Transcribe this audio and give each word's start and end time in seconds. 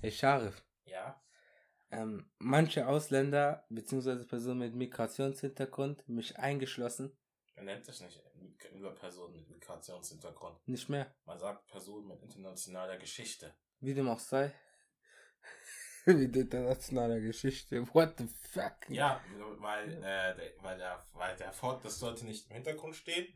Hey 0.00 0.10
Sharif, 0.10 0.62
Ja. 0.84 1.22
ähm, 1.90 2.30
manche 2.38 2.86
Ausländer 2.86 3.64
bzw. 3.68 4.24
Personen 4.24 4.60
mit 4.60 4.74
Migrationshintergrund, 4.74 6.08
mich 6.08 6.38
eingeschlossen, 6.38 7.16
Man 7.56 7.66
nennt 7.66 7.86
das 7.86 8.00
nicht 8.00 8.18
über 8.72 8.94
Personen 8.94 9.34
mit 9.36 9.48
Migrationshintergrund. 9.50 10.66
nicht 10.66 10.88
mehr. 10.88 11.14
Man 11.26 11.38
sagt 11.38 11.66
Personen 11.66 12.08
mit 12.08 12.22
internationaler 12.22 12.96
Geschichte. 12.98 13.54
Wie 13.80 13.94
dem 13.94 14.08
auch 14.08 14.18
sei. 14.20 14.52
Mit 16.06 16.34
internationaler 16.34 17.20
Geschichte. 17.20 17.86
What 17.94 18.14
the 18.18 18.26
fuck? 18.26 18.88
Ja, 18.88 19.22
weil, 19.58 19.92
äh, 19.98 20.34
der, 20.34 20.52
weil, 20.62 20.78
der, 20.78 21.06
weil 21.12 21.36
der 21.36 21.52
Fort, 21.52 21.84
das 21.84 21.98
sollte 21.98 22.24
nicht 22.24 22.48
im 22.48 22.54
Hintergrund 22.54 22.96
stehen, 22.96 23.28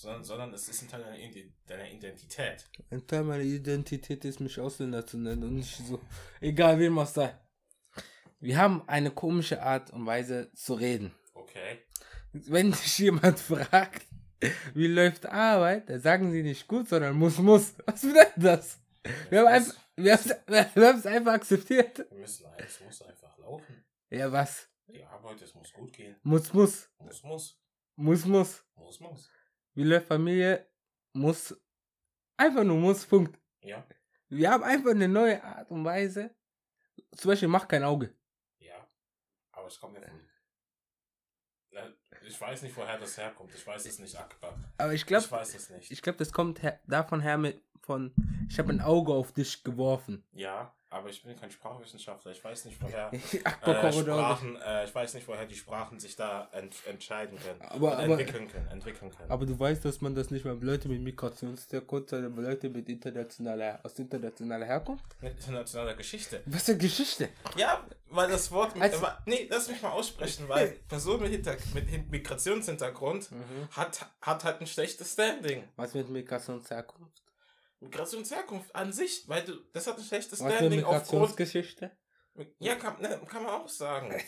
sondern, 0.00 0.24
sondern 0.24 0.54
es 0.54 0.68
ist 0.68 0.82
ein 0.82 0.88
Teil 0.88 1.02
deiner, 1.02 1.18
deiner 1.66 1.90
Identität. 1.90 2.64
Ein 2.90 3.06
Teil 3.06 3.24
meiner 3.24 3.42
Identität 3.42 4.24
ist, 4.24 4.38
mich 4.40 4.60
Ausländer 4.60 5.04
zu 5.04 5.18
nennen 5.18 5.42
und 5.42 5.56
nicht 5.56 5.76
so. 5.76 6.00
Egal, 6.40 6.78
wem 6.78 6.98
auch 6.98 7.06
sei. 7.06 7.36
Wir 8.38 8.58
haben 8.58 8.84
eine 8.86 9.10
komische 9.10 9.60
Art 9.60 9.90
und 9.90 10.06
Weise 10.06 10.52
zu 10.54 10.74
reden. 10.74 11.12
Okay. 11.34 11.80
Wenn 12.32 12.70
dich 12.70 12.98
jemand 12.98 13.40
fragt, 13.40 14.06
wie 14.74 14.86
läuft 14.86 15.26
Arbeit, 15.26 15.90
dann 15.90 16.00
sagen 16.00 16.30
sie 16.30 16.44
nicht 16.44 16.68
gut, 16.68 16.88
sondern 16.88 17.16
muss, 17.16 17.38
muss. 17.38 17.74
Was 17.84 18.02
bedeutet 18.02 18.32
das? 18.36 18.78
Wir 19.30 19.40
haben 19.40 19.48
einfach, 19.48 19.74
wir 19.96 20.12
haben, 20.12 20.74
wir 20.74 20.86
haben 20.86 20.98
es 20.98 21.06
einfach 21.06 21.32
akzeptiert. 21.32 21.98
Wir 21.98 22.18
müssen, 22.18 22.46
es 22.56 22.80
muss 22.80 23.02
einfach 23.02 23.36
laufen. 23.38 23.84
Ja, 24.10 24.30
was? 24.30 24.68
Die 24.86 25.02
Arbeit, 25.02 25.42
es 25.42 25.54
muss 25.54 25.72
gut 25.72 25.92
gehen. 25.92 26.14
Muss, 26.22 26.52
muss. 26.52 26.88
Muss, 27.00 27.22
muss. 27.24 27.60
Muss, 27.96 28.24
muss. 28.24 28.64
Muss, 28.76 29.00
muss. 29.00 29.30
Wie 29.78 29.84
läuft 29.84 30.08
Familie? 30.08 30.68
Muss. 31.12 31.56
Einfach 32.36 32.64
nur 32.64 32.78
muss, 32.78 33.06
Punkt. 33.06 33.38
Ja. 33.60 33.86
Wir 34.28 34.50
haben 34.50 34.64
einfach 34.64 34.90
eine 34.90 35.06
neue 35.06 35.40
Art 35.40 35.70
und 35.70 35.84
Weise. 35.84 36.34
Zum 37.12 37.28
Beispiel, 37.30 37.46
mach 37.46 37.68
kein 37.68 37.84
Auge. 37.84 38.12
Ja. 38.58 38.90
Aber 39.52 39.68
es 39.68 39.78
kommt 39.78 39.94
ja 39.94 40.02
von. 40.02 40.20
Ich 42.22 42.40
weiß 42.40 42.62
nicht, 42.62 42.76
woher 42.76 42.98
das 42.98 43.16
herkommt. 43.16 43.54
Ich 43.54 43.64
weiß 43.64 43.86
es 43.86 44.00
nicht, 44.00 44.16
Akbar. 44.18 44.58
Aber 44.78 44.92
ich 44.92 45.02
Ich 45.02 45.06
glaube, 45.06 45.30
weiß 45.30 45.54
es 45.54 45.70
nicht. 45.70 45.92
ich 45.92 46.02
glaube, 46.02 46.18
das 46.18 46.32
kommt 46.32 46.60
her, 46.60 46.80
davon 46.88 47.20
her 47.20 47.38
mit 47.38 47.62
von, 47.82 48.12
ich 48.48 48.58
habe 48.58 48.70
ein 48.72 48.80
Auge 48.80 49.12
auf 49.12 49.32
dich 49.32 49.62
geworfen. 49.64 50.24
Ja, 50.32 50.72
aber 50.90 51.10
ich 51.10 51.22
bin 51.22 51.38
kein 51.38 51.50
Sprachwissenschaftler. 51.50 52.32
Ich 52.32 52.42
weiß 52.42 52.64
nicht, 52.64 52.80
woher. 52.82 53.10
Äh. 53.62 53.92
Sprachen, 53.92 54.56
äh, 54.56 54.84
ich 54.86 54.94
weiß 54.94 55.12
nicht, 55.14 55.28
woher 55.28 55.44
die 55.44 55.54
Sprachen 55.54 56.00
sich 56.00 56.16
da 56.16 56.48
ent 56.52 56.74
entscheiden 56.86 57.38
können. 57.38 57.60
Aber- 57.60 57.98
aber- 57.98 58.18
entwickeln 58.18 58.48
können. 58.48 58.66
Entwickeln 58.68 59.10
können. 59.14 59.30
Aber 59.30 59.44
du 59.44 59.58
weißt, 59.58 59.84
dass 59.84 60.00
man 60.00 60.14
das 60.14 60.30
nicht 60.30 60.44
mal 60.46 60.54
bei 60.56 60.64
Leute 60.64 60.88
mit 60.88 61.02
Migrationshintergrund, 61.02 62.08
sondern 62.08 62.34
Leute 62.42 62.70
mit 62.70 62.88
internationaler, 62.88 63.80
aus 63.82 63.98
internationaler 63.98 64.64
Herkunft? 64.64 65.04
Mit 65.20 65.36
internationaler 65.36 65.94
Geschichte. 65.94 66.42
Was 66.46 66.64
für 66.64 66.76
Geschichte? 66.78 67.28
Ja, 67.56 67.84
weil 68.08 68.30
das 68.30 68.50
Wort. 68.50 68.80
Also- 68.80 68.96
aber, 68.98 69.18
nee, 69.26 69.46
lass 69.50 69.68
mich 69.68 69.82
mal 69.82 69.90
aussprechen, 69.90 70.48
weil 70.48 70.68
Person 70.88 71.20
mit, 71.20 71.32
Hinter 71.32 71.56
mit 71.74 71.86
Hin- 71.88 72.06
Migrationshintergrund 72.10 73.30
Mhm. 73.30 73.68
hat, 73.72 74.06
hat 74.22 74.44
halt 74.44 74.60
ein 74.62 74.66
schlechtes 74.66 75.12
Standing. 75.12 75.64
Was 75.76 75.92
mit 75.92 76.08
Migrationsherkunft? 76.08 77.22
Migrationsherkunft 77.80 78.74
an 78.74 78.92
sich, 78.92 79.28
weil 79.28 79.44
du, 79.44 79.54
das 79.72 79.86
hat 79.86 79.98
ein 79.98 80.04
schlechtes 80.04 80.40
mit 80.40 80.52
Standing 80.52 80.84
aufgrund. 80.84 81.22
Migrationsgeschichte? 81.22 81.96
Ja, 82.58 82.76
kann, 82.76 83.00
ne, 83.00 83.20
kann 83.28 83.42
man 83.42 83.52
auch 83.52 83.68
sagen. 83.68 84.20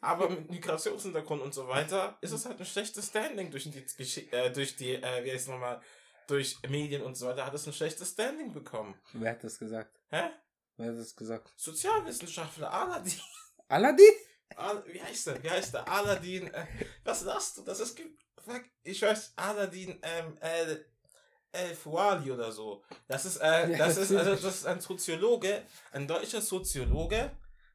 Aber 0.00 0.30
mit 0.30 0.50
Migrationshintergrund 0.50 1.42
und 1.42 1.52
so 1.52 1.68
weiter 1.68 2.16
ist 2.20 2.32
es 2.32 2.46
halt 2.46 2.58
ein 2.58 2.66
schlechtes 2.66 3.08
Standing 3.08 3.50
durch 3.50 3.70
die, 3.70 4.32
äh, 4.32 4.50
durch 4.50 4.76
die, 4.76 4.94
äh, 4.94 5.24
wie 5.24 5.32
heißt 5.32 5.42
es 5.42 5.48
nochmal, 5.48 5.80
durch 6.26 6.56
Medien 6.68 7.02
und 7.02 7.16
so 7.16 7.26
weiter 7.26 7.44
hat 7.44 7.54
es 7.54 7.66
ein 7.66 7.72
schlechtes 7.72 8.12
Standing 8.12 8.52
bekommen. 8.52 8.94
Wer 9.12 9.32
hat 9.32 9.44
das 9.44 9.58
gesagt? 9.58 10.00
Hä? 10.08 10.30
Wer 10.76 10.92
hat 10.92 10.98
das 10.98 11.14
gesagt? 11.14 11.52
Sozialwissenschaftler, 11.56 12.72
Aladdin. 12.72 13.20
Aladdin? 13.68 14.14
Al 14.56 14.84
wie 14.86 15.00
heißt 15.00 15.26
der? 15.28 15.42
Wie 15.42 15.50
heißt 15.50 15.74
der? 15.74 15.86
Aladdin. 15.86 16.52
Äh, 16.52 16.66
was 17.04 17.20
sagst 17.20 17.58
du? 17.58 17.62
Das 17.62 17.80
ist. 17.80 18.00
Fuck, 18.42 18.64
ich 18.82 19.02
weiß, 19.02 19.34
Aladdin, 19.36 20.00
ähm, 20.02 20.38
äh, 20.40 20.76
El 21.52 21.74
Fouali 21.74 22.30
oder 22.30 22.52
so. 22.52 22.82
Das 23.08 23.24
ist, 23.24 23.38
äh, 23.38 23.72
Ja, 23.72 23.78
das 23.78 23.96
ist, 23.96 24.12
also, 24.12 24.30
das 24.30 24.44
ist 24.44 24.66
ein 24.66 24.80
Soziologe, 24.80 25.62
ein 25.92 26.06
deutscher 26.06 26.40
Soziologe. 26.40 27.30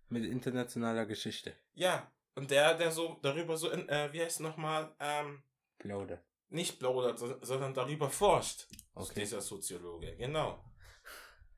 Mit 0.10 0.24
internationaler 0.26 1.06
Geschichte. 1.06 1.54
Ja. 1.74 2.10
Und 2.36 2.52
der, 2.52 2.74
der 2.76 2.92
so 2.92 3.18
darüber 3.22 3.56
so, 3.58 3.70
in, 3.70 3.88
äh, 3.90 4.12
wie 4.12 4.22
heißt 4.22 4.42
nochmal, 4.42 4.94
ähm, 5.00 5.42
Plauder. 5.78 6.22
nicht 6.50 6.80
plaudert, 6.80 7.18
so- 7.20 7.38
sondern 7.42 7.74
darüber 7.74 8.10
forscht. 8.10 8.68
Okay. 8.94 9.22
Dieser 9.22 9.42
Soziologe, 9.42 10.16
genau. 10.18 10.64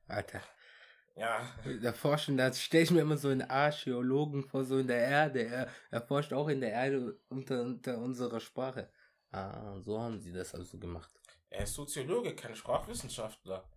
Alter. 0.06 0.40
Ja. 1.16 1.52
Da 1.82 1.92
forschen, 1.92 2.36
da 2.36 2.52
stelle 2.52 2.84
ich 2.84 2.90
mir 2.92 3.00
immer 3.00 3.16
so 3.16 3.28
einen 3.28 3.42
Archäologen 3.42 4.44
vor, 4.44 4.64
so 4.64 4.78
in 4.78 4.86
der 4.86 4.98
Erde. 5.00 5.44
Er, 5.46 5.68
er 5.90 6.00
forscht 6.00 6.32
auch 6.32 6.48
in 6.48 6.60
der 6.60 6.70
Erde 6.72 7.18
unter, 7.28 7.62
unter 7.62 7.98
unserer 7.98 8.38
Sprache. 8.40 8.88
Ah, 9.32 9.78
so 9.80 10.00
haben 10.00 10.20
sie 10.20 10.32
das 10.32 10.54
also 10.54 10.78
gemacht. 10.78 11.10
Er 11.50 11.64
ist 11.64 11.74
Soziologe, 11.74 12.34
kein 12.34 12.54
Sprachwissenschaftler. 12.54 13.68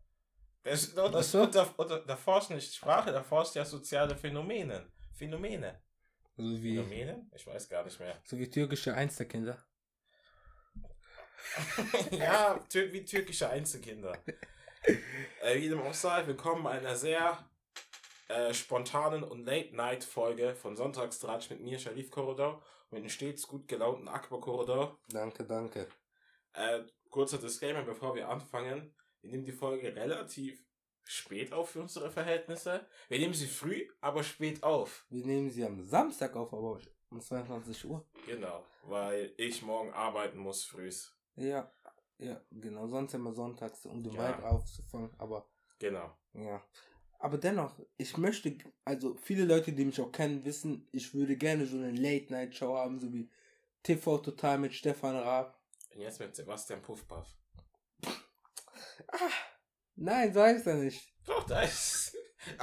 Der, 0.63 0.75
der, 0.75 1.23
so. 1.23 1.45
der, 1.45 1.65
der, 1.65 1.99
der 1.99 2.17
forscht 2.17 2.51
nicht 2.51 2.75
Sprache, 2.75 3.11
der 3.11 3.23
forscht 3.23 3.55
ja 3.55 3.65
soziale 3.65 4.15
Phänomene. 4.15 4.91
Phänomene. 5.13 5.81
So 6.37 6.43
wie, 6.61 6.75
Phänomene? 6.75 7.27
Ich 7.33 7.47
weiß 7.47 7.69
gar 7.69 7.83
nicht 7.83 7.99
mehr. 7.99 8.21
so 8.23 8.37
wie 8.37 8.49
türkische 8.49 8.93
Einzelkinder. 8.93 9.57
ja, 12.11 12.59
tür 12.69 12.91
wie 12.93 13.03
türkische 13.03 13.49
Einzelkinder. 13.49 14.17
äh, 15.41 15.59
wie 15.59 15.69
dem 15.69 15.81
auch 15.81 15.93
sei, 15.93 16.27
willkommen 16.27 16.63
bei 16.63 16.71
einer 16.71 16.95
sehr 16.95 17.49
äh, 18.27 18.53
spontanen 18.53 19.23
und 19.23 19.45
Late-Night-Folge 19.45 20.55
von 20.55 20.77
Sonntagstratsch 20.77 21.49
mit 21.49 21.61
mir, 21.61 21.79
Sharif 21.79 22.11
Korridor, 22.11 22.61
und 22.89 22.91
mit 22.91 23.03
dem 23.03 23.09
stets 23.09 23.47
gut 23.47 23.67
gelaunten 23.67 24.07
Akbar 24.07 24.39
Korridor. 24.39 24.99
Danke, 25.09 25.45
danke. 25.45 25.87
Äh, 26.53 26.83
kurzer 27.09 27.37
Disclaimer, 27.37 27.83
bevor 27.83 28.15
wir 28.15 28.29
anfangen. 28.29 28.93
Wir 29.21 29.31
nehmen 29.31 29.45
die 29.45 29.51
Folge 29.51 29.95
relativ 29.95 30.63
spät 31.03 31.51
auf 31.53 31.69
für 31.71 31.81
unsere 31.81 32.09
Verhältnisse. 32.11 32.85
Wir 33.09 33.19
nehmen 33.19 33.33
sie 33.33 33.47
früh, 33.47 33.87
aber 34.01 34.23
spät 34.23 34.63
auf. 34.63 35.05
Wir 35.09 35.25
nehmen 35.25 35.49
sie 35.49 35.65
am 35.65 35.81
Samstag 35.83 36.35
auf, 36.35 36.53
aber 36.53 36.79
um 37.09 37.19
22 37.21 37.85
Uhr. 37.85 38.07
Genau, 38.25 38.63
weil 38.83 39.33
ich 39.37 39.61
morgen 39.61 39.91
arbeiten 39.93 40.37
muss 40.39 40.63
frühs. 40.63 41.15
Ja, 41.35 41.71
ja, 42.17 42.41
genau. 42.51 42.87
Sonst 42.87 43.13
immer 43.13 43.33
sonntags, 43.33 43.85
um 43.85 44.03
den 44.03 44.13
Ja. 44.13 44.29
Vibe 44.37 44.47
aufzufangen. 44.49 45.09
Aber 45.17 45.47
Genau. 45.79 46.15
ja. 46.33 46.63
Aber 47.19 47.37
dennoch, 47.37 47.79
ich 47.97 48.17
möchte, 48.17 48.57
also 48.83 49.15
viele 49.15 49.45
Leute, 49.45 49.73
die 49.73 49.85
mich 49.85 49.99
auch 50.01 50.11
kennen, 50.11 50.43
wissen, 50.43 50.87
ich 50.91 51.13
würde 51.13 51.37
gerne 51.37 51.65
so 51.67 51.77
eine 51.77 51.91
Late-Night-Show 51.91 52.75
haben, 52.75 52.99
so 52.99 53.13
wie 53.13 53.29
TV 53.83 54.17
Total 54.19 54.57
mit 54.57 54.73
Stefan 54.73 55.15
Raab. 55.15 55.60
Und 55.93 56.01
jetzt 56.01 56.19
mit 56.19 56.35
Sebastian 56.35 56.81
Puffpaff. 56.81 57.27
Nein, 59.95 60.33
so 60.33 60.41
heißt 60.41 60.67
er 60.67 60.75
nicht. 60.75 61.13
Doch, 61.25 61.45
da 61.45 61.61
ist. 61.61 62.15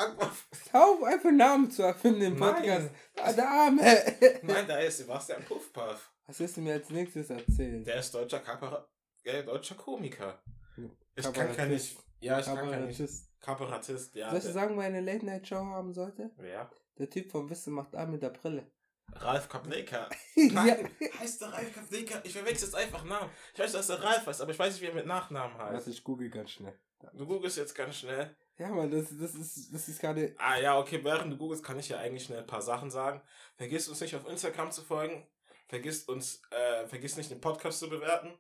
Hör 0.73 0.85
auf, 0.85 1.03
einfach 1.05 1.31
Namen 1.31 1.71
zu 1.71 1.83
erfinden 1.83 2.23
im 2.23 2.37
Nein. 2.37 2.55
Podcast. 2.55 2.91
Ah, 3.17 3.33
der 3.33 3.49
Arme. 3.49 3.83
Nein, 4.43 4.67
da 4.67 4.79
ist 4.79 4.99
Sebastian 4.99 5.45
Puffpaff. 5.45 6.13
Was 6.27 6.41
wirst 6.41 6.57
du 6.57 6.61
mir 6.63 6.75
als 6.75 6.91
nächstes 6.91 7.31
erzählen? 7.31 7.85
Der 7.85 8.01
ist 8.01 8.13
deutscher 8.13 8.41
Kapara 8.41 8.89
äh, 9.25 9.45
deutscher 9.45 9.77
Komiker. 9.77 10.43
Ich 11.15 11.23
kann 11.25 11.33
Kabarettist. 11.33 11.57
kein 11.57 11.69
nicht. 11.71 11.99
Ja, 12.21 12.41
ich 12.41 12.47
kann 12.47 12.57
kein 12.57 12.65
nicht. 12.87 12.99
Kabarettist. 12.99 13.41
Kabarettist, 13.41 14.15
ja. 14.17 14.29
Soll 14.31 14.39
ich 14.39 14.45
dir 14.45 14.53
der- 14.53 14.61
sagen, 14.63 14.77
wer 14.79 14.85
eine 14.87 15.01
Late-Night-Show 15.01 15.57
haben 15.67 15.93
sollte? 15.93 16.31
Wer? 16.37 16.69
Der 16.99 17.09
Typ 17.09 17.31
vom 17.31 17.49
Wissen 17.49 17.73
macht 17.73 17.95
A 17.95 18.05
mit 18.07 18.23
der 18.23 18.31
Brille. 18.31 18.69
Ralf 19.15 19.49
Kapleka. 19.49 20.09
ja. 20.35 20.53
Nein, 20.53 20.91
heißt 21.19 21.41
der 21.41 21.53
Ralf 21.53 21.75
Kapleka? 21.75 22.21
Ich 22.25 22.33
verwechsel 22.33 22.67
jetzt 22.69 22.75
einfach 22.75 23.05
Namen. 23.05 23.31
Ich 23.55 23.61
weiß, 23.61 23.73
dass 23.73 23.87
der 23.89 24.03
Ralf 24.03 24.27
heißt, 24.27 24.41
aber 24.41 24.53
ich 24.53 24.59
weiß 24.59 24.75
nicht, 24.75 24.83
wie 24.83 24.87
er 24.87 24.95
mit 24.95 25.07
Nachnamen 25.07 25.57
heißt. 25.59 25.89
ich 25.89 26.05
google 26.05 26.31
ganz 26.31 26.51
schnell. 26.53 26.79
Du 27.15 27.27
googelst 27.27 27.57
jetzt 27.57 27.75
ganz 27.75 27.97
schnell. 27.97 28.35
Ja, 28.59 28.69
Mann, 28.69 28.91
das, 28.91 29.07
das 29.19 29.35
ist, 29.35 29.73
das 29.73 29.89
ist 29.89 30.01
gerade. 30.01 30.35
Ah 30.39 30.59
ja, 30.59 30.79
okay, 30.79 31.03
während 31.05 31.33
du 31.33 31.37
googelst, 31.37 31.63
kann 31.65 31.79
ich 31.79 31.89
ja 31.89 31.99
eigentlich 31.99 32.25
schnell 32.25 32.41
ein 32.41 32.47
paar 32.47 32.63
Sachen 32.63 32.91
sagen. 32.91 33.23
Vergiss 33.57 33.89
uns 33.89 34.01
nicht 34.01 34.17
auf 34.17 34.29
Instagram 34.29 34.73
zu 34.73 34.83
folgen. 34.83 35.27
Vergiss 35.69 36.05
uns, 36.05 36.43
äh, 36.51 36.87
vergiss 36.89 37.17
nicht 37.17 37.31
den 37.31 37.41
Podcast 37.41 37.79
zu 37.79 37.89
bewerten. 37.89 38.37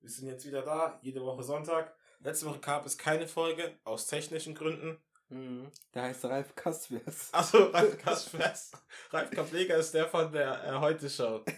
Wir 0.00 0.10
sind 0.10 0.28
jetzt 0.28 0.46
wieder 0.46 0.62
da, 0.62 0.98
jede 1.02 1.20
Woche 1.24 1.42
Sonntag. 1.42 1.94
Letzte 2.20 2.46
Woche 2.46 2.58
gab 2.58 2.84
es 2.84 2.98
keine 2.98 3.28
Folge, 3.28 3.78
aus 3.84 4.06
technischen 4.06 4.54
Gründen. 4.54 4.98
Mhm. 5.28 5.70
Der 5.94 6.02
heißt 6.02 6.24
Ralf 6.24 6.54
Kaspers. 6.54 7.28
Achso, 7.32 7.64
Ralf 7.66 7.98
Kaspers. 7.98 8.72
Ralf 9.10 9.30
Kaplega 9.30 9.76
ist 9.76 9.92
der 9.92 10.06
von 10.06 10.32
der 10.32 10.64
äh, 10.64 10.78
Heute-Show. 10.78 11.44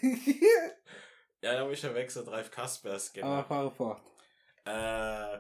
Ja, 1.43 1.55
da 1.55 1.61
habe 1.61 1.73
ich 1.73 1.81
verwechselt, 1.81 2.29
Ralf 2.29 2.51
Kaspers, 2.51 3.15
genau. 3.15 3.29
Aber 3.29 3.45
fahre 3.45 3.71
fort. 3.71 4.03
Äh, 4.67 5.39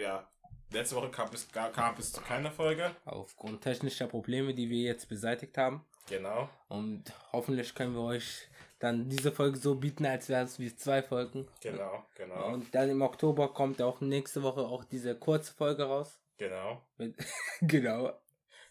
ja. 0.00 0.30
Letzte 0.70 0.94
Woche 0.96 1.10
kam 1.10 1.28
es, 1.32 1.50
kam 1.50 1.94
es 1.98 2.12
zu 2.12 2.20
keiner 2.20 2.52
Folge. 2.52 2.94
Aufgrund 3.04 3.62
technischer 3.62 4.06
Probleme, 4.06 4.54
die 4.54 4.70
wir 4.70 4.82
jetzt 4.82 5.08
beseitigt 5.08 5.58
haben. 5.58 5.84
Genau. 6.08 6.48
Und 6.68 7.12
hoffentlich 7.32 7.74
können 7.74 7.94
wir 7.94 8.02
euch 8.02 8.48
dann 8.78 9.08
diese 9.08 9.32
Folge 9.32 9.58
so 9.58 9.74
bieten, 9.74 10.04
als 10.06 10.28
wären 10.28 10.44
es 10.44 10.58
wie 10.58 10.74
zwei 10.74 11.02
Folgen. 11.02 11.48
Genau, 11.60 12.04
genau. 12.14 12.52
Und 12.52 12.74
dann 12.74 12.90
im 12.90 13.02
Oktober 13.02 13.52
kommt 13.52 13.80
auch 13.82 14.00
nächste 14.00 14.42
Woche 14.42 14.60
auch 14.60 14.84
diese 14.84 15.16
kurze 15.16 15.54
Folge 15.54 15.84
raus. 15.84 16.20
Genau. 16.38 16.82
Genau. 17.60 18.12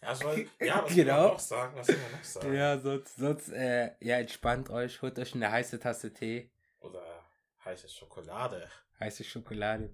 Ja, 0.02 0.14
soll, 0.14 0.46
ja 0.60 0.82
was 0.84 0.94
Genau. 0.94 1.12
genau. 1.16 1.28
noch 1.28 1.38
sagen? 1.38 1.76
Was 1.76 1.86
soll 1.86 1.96
man 1.96 2.12
noch 2.12 2.24
sagen? 2.24 2.54
Ja, 2.54 2.78
sonst, 2.78 3.16
sonst 3.16 3.48
äh, 3.50 3.92
ja, 4.00 4.18
entspannt 4.18 4.68
euch, 4.70 5.00
holt 5.00 5.18
euch 5.18 5.34
eine 5.34 5.50
heiße 5.50 5.80
Tasse 5.80 6.12
Tee, 6.12 6.50
Oder 6.80 7.02
heiße 7.64 7.88
Schokolade. 7.88 8.68
heiße 9.00 9.24
Schokolade. 9.24 9.90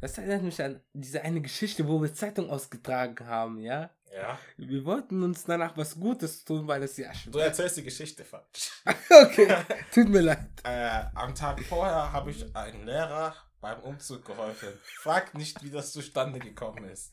Das 0.00 0.16
erinnert 0.16 0.42
mich 0.44 0.62
an 0.62 0.80
diese 0.94 1.20
eine 1.20 1.42
Geschichte, 1.42 1.86
wo 1.86 2.00
wir 2.00 2.14
Zeitung 2.14 2.48
ausgetragen 2.48 3.26
haben, 3.26 3.60
ja? 3.60 3.90
Ja. 4.10 4.38
Wir 4.56 4.82
wollten 4.86 5.22
uns 5.22 5.44
danach 5.44 5.76
was 5.76 5.94
Gutes 6.00 6.42
tun, 6.42 6.66
weil 6.66 6.82
es 6.82 6.96
ja 6.96 7.12
schon. 7.12 7.30
Du 7.32 7.38
erzählst 7.38 7.76
die 7.76 7.84
Geschichte 7.84 8.24
falsch. 8.24 8.82
Okay, 9.10 9.54
tut 9.92 10.08
mir 10.08 10.22
leid. 10.22 10.48
Äh, 10.64 11.02
am 11.14 11.34
Tag 11.34 11.60
vorher 11.64 12.10
habe 12.12 12.30
ich 12.30 12.56
einem 12.56 12.86
Lehrer 12.86 13.34
beim 13.60 13.80
Umzug 13.80 14.24
geholfen. 14.24 14.68
Frag 14.82 15.34
nicht, 15.34 15.62
wie 15.62 15.70
das 15.70 15.92
zustande 15.92 16.38
gekommen 16.38 16.84
ist. 16.84 17.12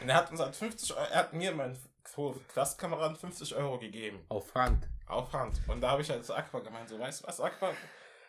Und 0.00 0.08
er 0.08 0.16
hat 0.16 0.30
uns 0.30 0.40
halt 0.40 0.56
50 0.56 0.94
Euro, 0.94 1.06
er 1.10 1.18
hat 1.18 1.32
mir, 1.32 1.52
meinen 1.52 1.78
Klassenkameraden 2.52 3.16
50 3.16 3.54
Euro 3.54 3.78
gegeben. 3.78 4.24
Auf 4.28 4.54
Hand. 4.54 4.88
Auf 5.06 5.32
Hand. 5.32 5.60
Und 5.68 5.80
da 5.80 5.90
habe 5.90 6.02
ich 6.02 6.10
halt 6.10 6.24
zu 6.24 6.34
Aqua 6.34 6.60
gemeint, 6.60 6.88
so, 6.88 6.98
weißt 6.98 7.22
du 7.22 7.26
was, 7.26 7.40
Aqua? 7.40 7.72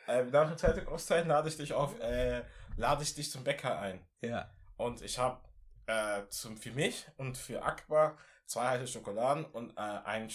Äh, 0.07 0.23
nach 0.25 0.47
der 0.47 0.57
Zeitung 0.57 0.87
auszeichnen 0.87 1.29
lade 1.29 1.47
ich 1.47 1.57
dich 1.57 1.73
auf, 1.73 1.99
äh, 1.99 2.43
lade 2.75 3.03
ich 3.03 3.13
dich 3.13 3.31
zum 3.31 3.43
Bäcker 3.43 3.79
ein. 3.79 4.05
Ja. 4.21 4.51
Und 4.77 5.01
ich 5.01 5.17
habe 5.17 5.41
äh, 5.85 6.27
zum 6.29 6.57
für 6.57 6.71
mich 6.71 7.07
und 7.17 7.37
für 7.37 7.63
Aqua 7.63 8.17
zwei 8.45 8.67
heiße 8.67 8.87
Schokoladen 8.87 9.45
und 9.45 9.71
äh, 9.77 9.81
ein, 9.81 10.29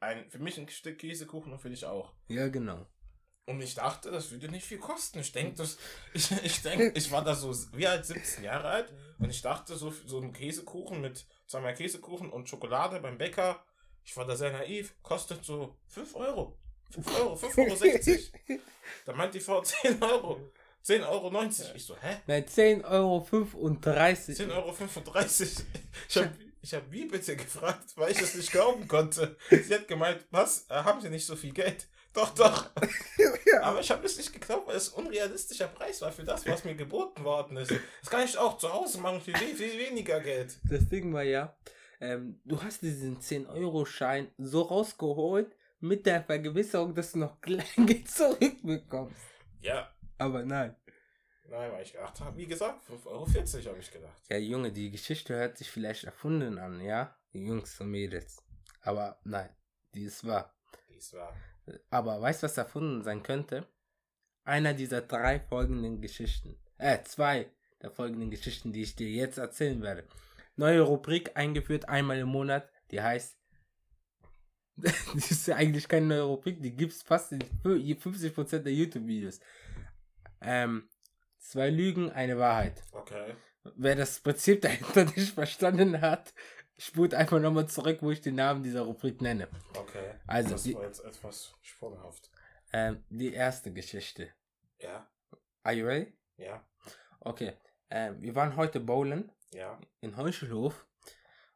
ein 0.00 0.30
für 0.30 0.38
mich 0.38 0.58
ein 0.58 0.68
Stück 0.68 0.98
Käsekuchen 0.98 1.52
und 1.52 1.58
für 1.60 1.70
dich 1.70 1.84
auch. 1.86 2.12
Ja, 2.28 2.48
genau. 2.48 2.86
Und 3.44 3.60
ich 3.60 3.74
dachte, 3.74 4.10
das 4.10 4.30
würde 4.30 4.48
nicht 4.48 4.64
viel 4.64 4.78
kosten. 4.78 5.18
Ich 5.18 5.32
denke, 5.32 5.56
das, 5.56 5.78
ich, 6.14 6.30
ich 6.44 6.62
denke, 6.62 6.92
ich 6.96 7.10
war 7.10 7.24
da 7.24 7.34
so 7.34 7.52
wie 7.72 7.86
alt 7.86 8.06
17 8.06 8.44
Jahre 8.44 8.68
alt 8.68 8.92
und 9.18 9.30
ich 9.30 9.42
dachte, 9.42 9.76
so, 9.76 9.92
so 10.06 10.20
ein 10.20 10.32
Käsekuchen 10.32 11.00
mit 11.00 11.26
zweimal 11.46 11.74
Käsekuchen 11.74 12.30
und 12.30 12.48
Schokolade 12.48 13.00
beim 13.00 13.18
Bäcker, 13.18 13.64
ich 14.04 14.16
war 14.16 14.26
da 14.26 14.36
sehr 14.36 14.52
naiv, 14.52 14.94
kostet 15.02 15.44
so 15.44 15.76
5 15.88 16.14
Euro. 16.16 16.58
5 16.90 17.20
Euro, 17.20 17.34
5,60 17.34 18.32
Euro. 18.48 18.60
Da 19.06 19.12
meint 19.14 19.32
die 19.32 19.40
Frau 19.40 19.62
10 19.62 20.02
Euro. 20.02 20.52
10,90 20.84 21.08
Euro. 21.08 21.74
Ich 21.74 21.86
so, 21.86 21.96
hä? 21.96 22.18
Nein, 22.26 22.44
10,35 22.44 22.84
Euro. 22.84 23.26
10,35 23.28 24.50
Euro. 24.50 24.74
Ich 26.08 26.16
habe 26.16 26.30
ich 26.64 26.74
hab 26.74 26.92
wie 26.92 27.06
bitte 27.06 27.36
gefragt, 27.36 27.96
weil 27.96 28.12
ich 28.12 28.20
es 28.20 28.34
nicht 28.34 28.52
glauben 28.52 28.86
konnte. 28.86 29.36
Sie 29.50 29.74
hat 29.74 29.88
gemeint, 29.88 30.24
was? 30.30 30.66
Äh, 30.68 30.74
haben 30.74 31.00
Sie 31.00 31.10
nicht 31.10 31.26
so 31.26 31.34
viel 31.34 31.52
Geld? 31.52 31.88
Doch, 32.12 32.34
doch. 32.34 32.70
Aber 33.62 33.80
ich 33.80 33.90
habe 33.90 34.04
es 34.04 34.16
nicht 34.18 34.32
geglaubt, 34.32 34.68
weil 34.68 34.76
es 34.76 34.92
ein 34.92 35.04
unrealistischer 35.04 35.68
Preis 35.68 36.00
war 36.02 36.12
für 36.12 36.24
das, 36.24 36.46
was 36.46 36.64
mir 36.64 36.74
geboten 36.74 37.24
worden 37.24 37.56
ist. 37.56 37.70
Das 37.70 38.10
kann 38.10 38.24
ich 38.24 38.36
auch 38.36 38.58
zu 38.58 38.72
Hause 38.72 38.98
machen 39.00 39.20
für 39.20 39.32
viel, 39.32 39.54
viel 39.54 39.78
weniger 39.78 40.20
Geld. 40.20 40.58
Das 40.64 40.88
Ding 40.88 41.12
war 41.12 41.22
ja, 41.22 41.56
ähm, 42.00 42.40
du 42.44 42.62
hast 42.62 42.82
diesen 42.82 43.18
10-Euro-Schein 43.18 44.30
so 44.36 44.62
rausgeholt 44.62 45.56
mit 45.80 46.04
der 46.04 46.22
Vergewisserung, 46.22 46.94
dass 46.94 47.12
du 47.12 47.20
noch 47.20 47.40
Kleingeld 47.40 48.08
zurückbekommst. 48.10 49.16
Ja. 49.60 49.90
Aber 50.18 50.44
nein. 50.44 50.76
Nein, 51.48 51.72
weil 51.72 51.82
ich 51.82 51.92
gedacht 51.92 52.20
habe, 52.20 52.36
wie 52.36 52.46
gesagt, 52.46 52.88
5,40 52.88 53.06
Euro 53.06 53.26
habe 53.26 53.78
ich 53.78 53.90
gedacht. 53.90 54.22
Ja, 54.28 54.36
Junge, 54.36 54.72
die 54.72 54.90
Geschichte 54.90 55.34
hört 55.34 55.58
sich 55.58 55.70
vielleicht 55.70 56.04
erfunden 56.04 56.58
an, 56.58 56.80
ja? 56.80 57.16
Die 57.32 57.44
Jungs 57.44 57.80
und 57.80 57.90
Mädels. 57.90 58.42
Aber 58.80 59.20
nein, 59.24 59.50
die 59.94 60.04
ist 60.04 60.26
wahr. 60.26 60.54
Dies 60.88 61.12
war. 61.12 61.34
Aber 61.90 62.20
weißt 62.20 62.42
du, 62.42 62.44
was 62.46 62.56
erfunden 62.58 63.02
sein 63.02 63.22
könnte? 63.22 63.66
Einer 64.44 64.74
dieser 64.74 65.02
drei 65.02 65.40
folgenden 65.40 66.00
Geschichten. 66.00 66.58
Äh, 66.78 67.02
zwei 67.04 67.50
der 67.80 67.90
folgenden 67.90 68.30
Geschichten, 68.30 68.72
die 68.72 68.82
ich 68.82 68.96
dir 68.96 69.08
jetzt 69.10 69.38
erzählen 69.38 69.82
werde. 69.82 70.04
Neue 70.56 70.80
Rubrik 70.82 71.36
eingeführt, 71.36 71.88
einmal 71.88 72.18
im 72.18 72.28
Monat, 72.28 72.68
die 72.90 73.00
heißt. 73.00 73.38
das 74.76 75.30
ist 75.30 75.46
ja 75.46 75.56
eigentlich 75.56 75.88
keine 75.88 76.06
neue 76.06 76.22
Rubrik, 76.22 76.62
die 76.62 76.74
gibt 76.74 76.92
es 76.92 77.02
fast 77.02 77.32
in 77.32 77.40
fü- 77.62 77.96
50% 78.00 78.60
der 78.60 78.72
YouTube-Videos. 78.72 79.40
Ähm, 80.40 80.88
zwei 81.38 81.70
Lügen, 81.70 82.10
eine 82.10 82.38
Wahrheit. 82.38 82.82
Okay. 82.92 83.34
Wer 83.76 83.96
das 83.96 84.20
Prinzip 84.20 84.60
dahinter 84.62 85.04
nicht 85.04 85.34
verstanden 85.34 86.00
hat, 86.00 86.34
spult 86.78 87.14
einfach 87.14 87.40
nochmal 87.40 87.68
zurück, 87.68 87.98
wo 88.02 88.10
ich 88.10 88.20
den 88.20 88.34
Namen 88.36 88.62
dieser 88.62 88.82
Rubrik 88.82 89.20
nenne. 89.20 89.48
Okay. 89.78 90.14
Also, 90.26 90.50
das 90.50 90.62
die- 90.64 90.74
war 90.74 90.84
jetzt 90.84 91.04
etwas 91.04 91.54
sprunghaft. 91.62 92.30
Ähm, 92.72 93.04
die 93.10 93.32
erste 93.34 93.72
Geschichte. 93.72 94.30
Ja. 94.78 95.06
Are 95.62 95.74
you 95.74 95.86
ready? 95.86 96.12
Ja. 96.36 96.64
Okay. 97.20 97.52
Ähm, 97.90 98.20
wir 98.22 98.34
waren 98.34 98.56
heute 98.56 98.80
bowlen 98.80 99.30
Ja. 99.52 99.78
in 100.00 100.16
Heuchelhof 100.16 100.86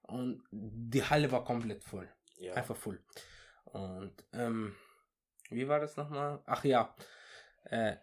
und 0.03 0.45
die 0.51 1.03
Halle 1.03 1.33
war 1.33 1.45
komplett 1.45 1.83
voll. 1.83 2.09
Ja. 2.37 2.53
Einfach 2.55 2.77
voll. 2.77 3.03
Und 3.65 4.13
ähm, 4.35 4.75
wie 5.51 5.67
war 5.67 5.81
das 5.81 5.97
nochmal? 5.97 6.41
Ach 6.47 6.63
ja. 6.65 6.95
Äh, 7.65 7.97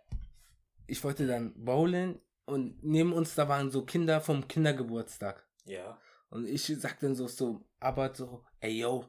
ich 0.87 1.03
wollte 1.03 1.27
dann 1.27 1.53
bowlen 1.63 2.19
und 2.45 2.83
neben 2.83 3.13
uns 3.13 3.35
da 3.35 3.47
waren 3.47 3.69
so 3.71 3.85
Kinder 3.85 4.19
vom 4.19 4.47
Kindergeburtstag. 4.47 5.47
Ja. 5.65 5.97
Und 6.33 6.47
ich 6.47 6.65
sag 6.65 6.99
dann 6.99 7.13
so, 7.15 7.27
so, 7.27 7.61
aber 7.79 8.13
so, 8.15 8.43
ey 8.59 8.79
yo, 8.79 9.05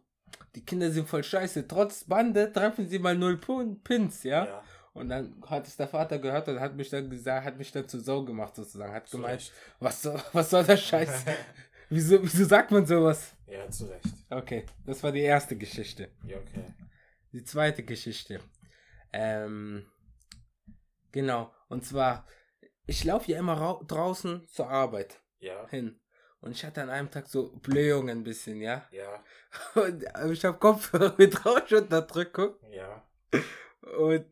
die 0.55 0.65
Kinder 0.65 0.91
sind 0.91 1.09
voll 1.09 1.25
scheiße. 1.25 1.67
Trotz 1.67 2.05
Bande 2.05 2.53
treffen 2.53 2.87
sie 2.88 2.99
mal 2.99 3.17
null 3.17 3.38
Pins, 3.82 4.25
ja? 4.25 4.44
Ja. 4.44 4.65
Und 4.93 5.09
dann 5.09 5.43
hat 5.47 5.67
es 5.67 5.76
der 5.76 5.88
Vater 5.88 6.19
gehört 6.19 6.49
und 6.49 6.61
hat 6.61 6.76
mich 6.76 6.91
dann 6.91 7.09
gesagt, 7.09 7.47
hat 7.47 7.56
mich 7.56 7.73
dann 7.73 7.88
zur 7.88 8.00
Sau 8.00 8.25
gemacht 8.25 8.55
sozusagen. 8.55 8.93
Hat 8.93 9.09
Zu 9.09 9.17
gemeint, 9.17 9.41
Recht. 9.41 9.53
was 9.81 10.03
soll, 10.03 10.21
was 10.35 10.50
soll 10.50 10.65
der 10.65 10.76
Scheiß? 10.76 11.25
wieso, 11.88 12.23
wieso 12.23 12.44
sagt 12.44 12.71
man 12.71 12.85
sowas? 12.85 13.35
ja, 13.47 13.69
zu 13.71 13.87
Recht. 13.87 14.06
Okay, 14.31 14.67
das 14.85 15.03
war 15.03 15.11
die 15.12 15.23
erste 15.23 15.56
Geschichte. 15.56 16.11
Ja, 16.26 16.37
okay. 16.38 16.75
Die 17.32 17.43
zweite 17.43 17.82
Geschichte. 17.85 18.41
Ähm, 19.12 19.87
genau. 21.11 21.53
Und 21.69 21.85
zwar, 21.87 22.26
ich 22.87 23.03
laufe 23.05 23.31
ja 23.32 23.38
immer 23.38 23.55
rau- 23.55 23.82
draußen 23.87 24.47
zur 24.49 24.69
Arbeit 24.69 25.23
Ja. 25.38 25.67
hin. 25.69 25.99
Und 26.44 26.50
ich 26.52 26.62
hatte 26.62 26.82
an 26.82 26.91
einem 26.91 27.11
Tag 27.11 27.26
so 27.26 27.49
Blähungen 27.62 28.19
ein 28.19 28.23
bisschen, 28.23 28.61
ja. 28.61 28.87
Ja. 28.93 29.25
Und 29.82 30.05
äh, 30.05 30.31
ich 30.31 30.44
habe 30.44 30.58
Kopfhörer 30.58 31.14
mit 31.19 31.44
Rauschunterdrückung. 31.46 32.55
Ja. 32.70 33.02
Und 33.96 34.26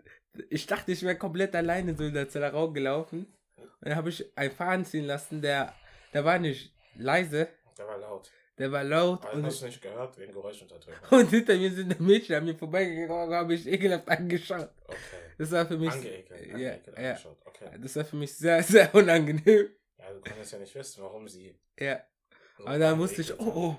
ich 0.51 0.67
dachte, 0.67 0.93
ich 0.93 1.03
wäre 1.03 1.17
komplett 1.17 1.57
alleine 1.57 1.97
so 1.97 2.05
in 2.05 2.13
der 2.13 2.29
Zellerau 2.29 2.71
gelaufen. 2.71 3.33
Und 3.57 3.69
dann 3.81 3.97
habe 3.97 4.11
ich 4.11 4.31
einen 4.37 4.51
Faden 4.51 4.85
ziehen 4.85 5.07
lassen, 5.07 5.41
der, 5.41 5.75
der 6.13 6.23
war 6.25 6.39
nicht 6.39 6.75
leise, 6.97 7.49
Der 7.79 7.87
war 7.89 7.97
laut. 7.99 8.31
der 8.59 8.71
war 8.71 8.85
laut. 8.85 9.25
Aber 9.25 9.33
Und, 9.35 9.47
hast 9.47 9.63
du 9.63 9.67
nicht 9.67 9.81
gehört, 9.81 10.19
wegen 10.19 10.33
Geräuschunterdrückung. 10.33 11.19
und 11.19 11.31
hinter 11.31 11.57
mir 11.57 11.71
sind 11.73 11.99
die 11.99 12.03
Mädchen 12.03 12.37
an 12.37 12.45
mir 12.45 12.55
vorbeigegangen 12.55 13.11
und 13.29 13.35
haben 13.35 13.49
mich 13.49 13.67
ekelhaft 13.67 14.07
angeschaut. 14.11 14.69
Okay. 14.85 14.97
Das 15.39 15.51
war 15.51 15.65
für 15.65 15.79
mich, 15.79 15.91
Angeekelt. 15.91 16.47
ja, 16.47 16.53
Angeekelt 16.53 16.99
ja, 16.99 17.09
angeschaut. 17.11 17.39
Okay. 17.47 17.71
das 17.81 17.97
war 17.97 18.05
für 18.05 18.17
mich 18.17 18.37
sehr, 18.37 18.63
sehr 18.63 18.95
unangenehm. 18.95 19.71
Ja, 20.03 20.13
du 20.13 20.21
konntest 20.21 20.53
ja 20.53 20.59
nicht 20.59 20.75
wissen, 20.75 21.03
warum 21.03 21.29
sie. 21.29 21.59
Ja, 21.79 22.03
so 22.59 22.67
aber 22.67 22.79
dann 22.79 22.99
musste 22.99 23.21
ich, 23.23 23.39
oh, 23.39 23.45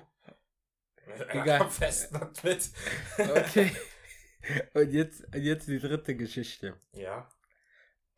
egal. 1.28 1.70
Fest 1.70 2.12
und 2.12 2.42
mit. 2.44 2.70
okay. 3.18 3.70
Und 4.74 4.92
jetzt, 4.92 5.24
jetzt 5.34 5.68
die 5.68 5.78
dritte 5.78 6.14
Geschichte. 6.14 6.78
Ja. 6.92 7.26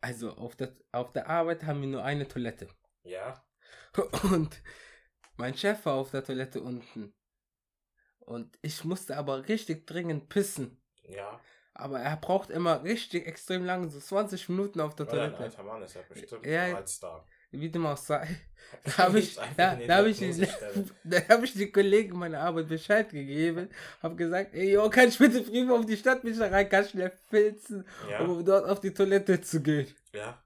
Also 0.01 0.31
auf 0.33 0.57
der, 0.57 0.75
auf 0.91 1.13
der 1.13 1.29
Arbeit 1.29 1.63
haben 1.63 1.79
wir 1.79 1.87
nur 1.87 2.03
eine 2.03 2.27
Toilette. 2.27 2.67
Ja. 3.03 3.45
Und 4.23 4.61
mein 5.37 5.55
Chef 5.55 5.85
war 5.85 5.93
auf 5.93 6.11
der 6.11 6.25
Toilette 6.25 6.61
unten. 6.61 7.13
Und 8.19 8.59
ich 8.61 8.83
musste 8.83 9.15
aber 9.15 9.47
richtig 9.47 9.87
dringend 9.87 10.27
pissen. 10.27 10.81
Ja. 11.03 11.39
Aber 11.73 12.01
er 12.01 12.17
braucht 12.17 12.49
immer 12.49 12.83
richtig 12.83 13.25
extrem 13.25 13.63
lange, 13.63 13.89
so 13.89 13.99
20 13.99 14.49
Minuten 14.49 14.81
auf 14.81 14.95
der 14.95 15.07
Weil 15.07 15.19
er 15.19 15.23
ein 15.27 15.31
Toilette. 15.31 15.57
alter 15.59 15.63
Mann 15.63 15.81
ist, 15.81 15.95
hat 15.95 16.09
bestimmt 16.09 16.45
Ja. 16.45 16.75
als 16.75 16.99
da. 16.99 17.25
Wie 17.51 17.69
dem 17.69 17.85
auch 17.85 17.97
sei. 17.97 18.27
Da 18.83 18.97
habe 18.97 19.19
ich, 19.19 19.35
da, 19.55 19.75
da 19.75 19.95
habe 19.95 20.09
ich, 20.09 20.19
da 21.05 21.17
hab 21.29 21.41
ich 21.43 21.53
die 21.53 21.71
Kollegen 21.71 22.17
meiner 22.19 22.41
Arbeit 22.41 22.67
Bescheid 22.67 23.09
gegeben. 23.09 23.69
Habe 24.03 24.15
gesagt, 24.17 24.53
ey, 24.53 24.73
yo, 24.73 24.89
kann 24.89 25.07
ich 25.07 25.17
bitte 25.17 25.41
früher 25.43 25.73
auf 25.73 25.85
die 25.85 25.95
Stadtbücherei 25.95 26.65
ganz 26.65 26.89
schnell 26.91 27.11
filzen, 27.29 27.87
Ja. 28.09 28.19
um 28.19 28.43
dort 28.43 28.67
auf 28.69 28.81
die 28.81 28.93
Toilette 28.93 29.39
zu 29.39 29.61
gehen. 29.61 29.87
Ja. 30.13 30.43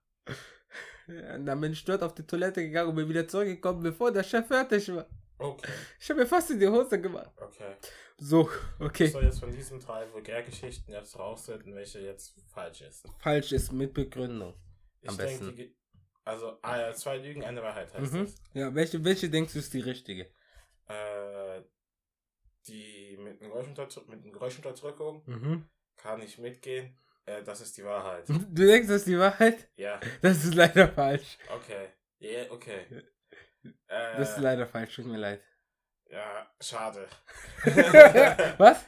Und 1.07 1.45
dann 1.45 1.59
bin 1.59 1.71
ich 1.73 1.83
dort 1.83 2.03
auf 2.03 2.13
die 2.13 2.23
Toilette 2.25 2.61
gegangen 2.61 2.89
und 2.91 2.95
bin 2.95 3.09
wieder 3.09 3.27
zurückgekommen, 3.27 3.81
bevor 3.81 4.11
der 4.11 4.23
Chef 4.23 4.45
fertig 4.47 4.93
war. 4.93 5.07
Okay. 5.39 5.71
Ich 5.99 6.09
habe 6.09 6.19
mir 6.21 6.27
fast 6.27 6.51
in 6.51 6.59
die 6.59 6.67
Hose 6.67 7.01
gemacht. 7.01 7.31
Okay. 7.37 7.75
So, 8.17 8.47
Ich 8.79 8.85
okay. 8.85 9.07
soll 9.07 9.23
jetzt 9.23 9.39
von 9.39 9.51
diesen 9.51 9.79
drei 9.79 10.05
Vulgärgeschichten 10.13 10.93
jetzt 10.93 11.17
rausfinden, 11.17 11.73
welche 11.73 11.99
jetzt 12.01 12.35
falsch 12.53 12.81
ist. 12.81 13.03
Falsch 13.17 13.51
ist 13.51 13.71
mit 13.73 13.93
Begründung. 13.95 14.53
Ich 15.01 15.09
Am 15.09 15.17
denke, 15.17 15.31
besten. 15.39 15.49
die 15.49 15.55
ge- 15.55 15.73
also 16.23 16.57
ah, 16.61 16.93
zwei 16.93 17.17
Lügen, 17.17 17.43
eine 17.43 17.61
Wahrheit 17.63 17.93
heißt 17.93 18.13
Mhm. 18.13 18.25
das. 18.25 18.35
Ja, 18.53 18.73
welche, 18.75 19.03
welche 19.03 19.29
denkst 19.29 19.53
du 19.53 19.59
ist 19.59 19.73
die 19.73 19.81
richtige? 19.81 20.27
Äh, 20.87 21.61
die 22.67 23.17
mit, 23.19 23.41
dem 23.41 23.49
Geräuschunterdrück 23.49 24.07
mit 24.07 24.23
dem 24.23 24.31
Geräuschunterdrückung 24.33 25.23
Mhm. 25.25 25.69
kann 25.97 26.21
ich 26.21 26.37
mitgehen. 26.37 26.97
Äh, 27.25 27.43
das 27.43 27.61
ist 27.61 27.77
die 27.77 27.83
Wahrheit. 27.83 28.25
Du 28.29 28.65
denkst, 28.65 28.87
das 28.87 28.97
ist 28.97 29.07
die 29.07 29.17
Wahrheit? 29.19 29.69
Ja, 29.75 29.99
Das 30.21 30.43
ist 30.43 30.53
leider 30.55 30.87
falsch. 30.89 31.37
okay. 31.55 31.87
Ja, 32.19 32.51
okay. 32.51 32.85
Äh, 32.91 33.01
Das 34.17 34.31
ist 34.31 34.39
leider 34.39 34.67
falsch, 34.67 34.95
tut 34.95 35.05
mir 35.05 35.17
leid. 35.17 35.41
ja, 36.09 36.51
Schade. 36.59 37.07
Was? 38.57 38.85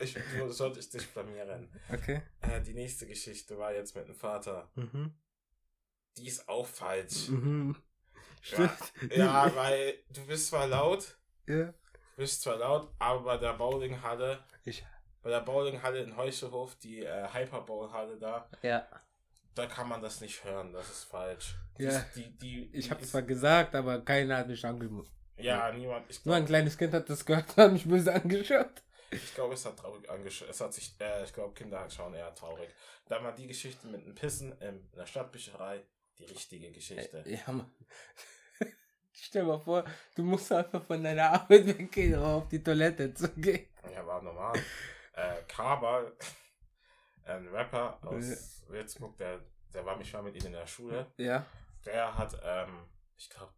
ich 0.00 0.14
du 0.38 0.48
solltest 0.50 0.94
dich 0.94 1.06
blamieren. 1.12 1.68
Okay. 1.92 2.22
Äh, 2.42 2.60
die 2.62 2.74
nächste 2.74 3.06
Geschichte 3.06 3.58
war 3.58 3.74
jetzt 3.74 3.94
mit 3.96 4.06
dem 4.08 4.14
Vater. 4.14 4.70
Mhm. 4.74 5.14
Die 6.16 6.26
ist 6.28 6.48
auch 6.48 6.66
falsch. 6.66 7.28
Mhm. 7.28 7.76
Ja, 8.42 8.76
Stimmt. 9.00 9.12
ja, 9.16 9.54
weil 9.56 9.94
du 10.10 10.26
bist 10.26 10.48
zwar 10.48 10.66
laut, 10.66 11.16
Ja. 11.46 11.66
du 11.66 11.72
bist 12.16 12.42
zwar 12.42 12.56
laut, 12.56 12.92
aber 12.98 13.22
bei 13.24 13.36
der 13.38 13.54
Bowlinghalle, 13.54 14.44
Ich. 14.64 14.84
bei 15.22 15.30
der 15.30 15.40
Bowlinghalle 15.40 16.00
in 16.02 16.16
Heuschehof, 16.16 16.76
die 16.76 17.02
äh, 17.04 17.26
Hyperbowlhalle 17.32 18.18
da, 18.18 18.48
Ja. 18.62 18.86
da 19.54 19.66
kann 19.66 19.88
man 19.88 20.02
das 20.02 20.20
nicht 20.20 20.44
hören, 20.44 20.72
das 20.74 20.90
ist 20.90 21.04
falsch. 21.04 21.54
Die, 21.78 21.84
Ja. 21.84 22.04
die, 22.14 22.36
die, 22.38 22.70
Ich 22.74 22.90
habe 22.90 23.02
zwar 23.02 23.22
gesagt, 23.22 23.74
aber 23.74 24.00
keiner 24.02 24.36
hat 24.36 24.48
mich 24.48 24.64
angeguckt. 24.64 25.10
Ja, 25.36 25.72
niemand. 25.72 26.08
Ich 26.10 26.24
Nur 26.24 26.34
ein 26.36 26.42
glaube, 26.44 26.48
kleines 26.50 26.76
Kind 26.78 26.92
hat 26.94 27.08
das 27.08 27.24
gehört 27.24 27.48
und 27.48 27.56
hat 27.64 27.72
mich 27.72 27.88
böse 27.88 28.12
angeschaut. 28.14 28.82
ich 29.10 29.34
glaub, 29.34 29.50
es 29.52 29.64
hat 29.64 29.76
traurig 29.78 30.08
angeschaut. 30.10 30.48
Es 30.50 30.60
hat 30.60 30.74
sich, 30.74 30.94
äh, 31.00 31.24
ich 31.24 31.32
glaube, 31.32 31.54
Kinder 31.54 31.88
schauen 31.90 32.14
eher 32.14 32.32
traurig. 32.34 32.68
Da 33.06 33.22
war 33.22 33.32
die 33.34 33.46
Geschichte 33.46 33.86
mit 33.88 34.04
dem 34.04 34.14
Pissen 34.14 34.52
in 34.60 34.90
der 34.92 35.06
Stadtbücherei 35.06 35.82
die 36.18 36.24
richtige 36.24 36.70
Geschichte. 36.72 37.24
Ja, 37.26 37.52
Mann. 37.52 37.70
Stell 39.12 39.42
dir 39.42 39.48
mal 39.48 39.60
vor, 39.60 39.84
du 40.16 40.22
musst 40.22 40.50
einfach 40.52 40.82
von 40.84 41.02
deiner 41.02 41.30
Arbeit 41.30 41.66
weggehen, 41.66 42.14
um 42.18 42.24
auf 42.24 42.48
die 42.48 42.62
Toilette 42.62 43.14
zu 43.14 43.28
gehen. 43.34 43.68
Ja, 43.92 44.06
war 44.06 44.20
normal. 44.22 44.54
äh, 45.14 45.42
Kaber, 45.48 46.12
ein 47.24 47.46
Rapper 47.48 47.98
aus 48.02 48.64
Würzburg, 48.68 49.16
der, 49.18 49.40
der 49.72 49.84
war 49.86 49.96
mich 49.96 50.12
mal 50.12 50.22
mit 50.22 50.36
ihm 50.36 50.46
in 50.46 50.52
der 50.52 50.66
Schule. 50.66 51.12
Ja. 51.16 51.46
Der 51.84 52.16
hat, 52.16 52.36
ähm, 52.42 52.86
ich 53.16 53.30
glaube, 53.30 53.52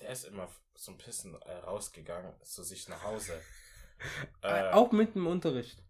der 0.00 0.10
ist 0.10 0.24
immer 0.24 0.48
zum 0.74 0.96
Pissen 0.98 1.34
äh, 1.42 1.52
rausgegangen 1.52 2.32
zu 2.42 2.62
sich 2.62 2.88
nach 2.88 3.02
Hause. 3.02 3.40
Äh, 4.42 4.70
Auch 4.72 4.90
mit 4.90 5.14
dem 5.14 5.28
Unterricht. 5.28 5.80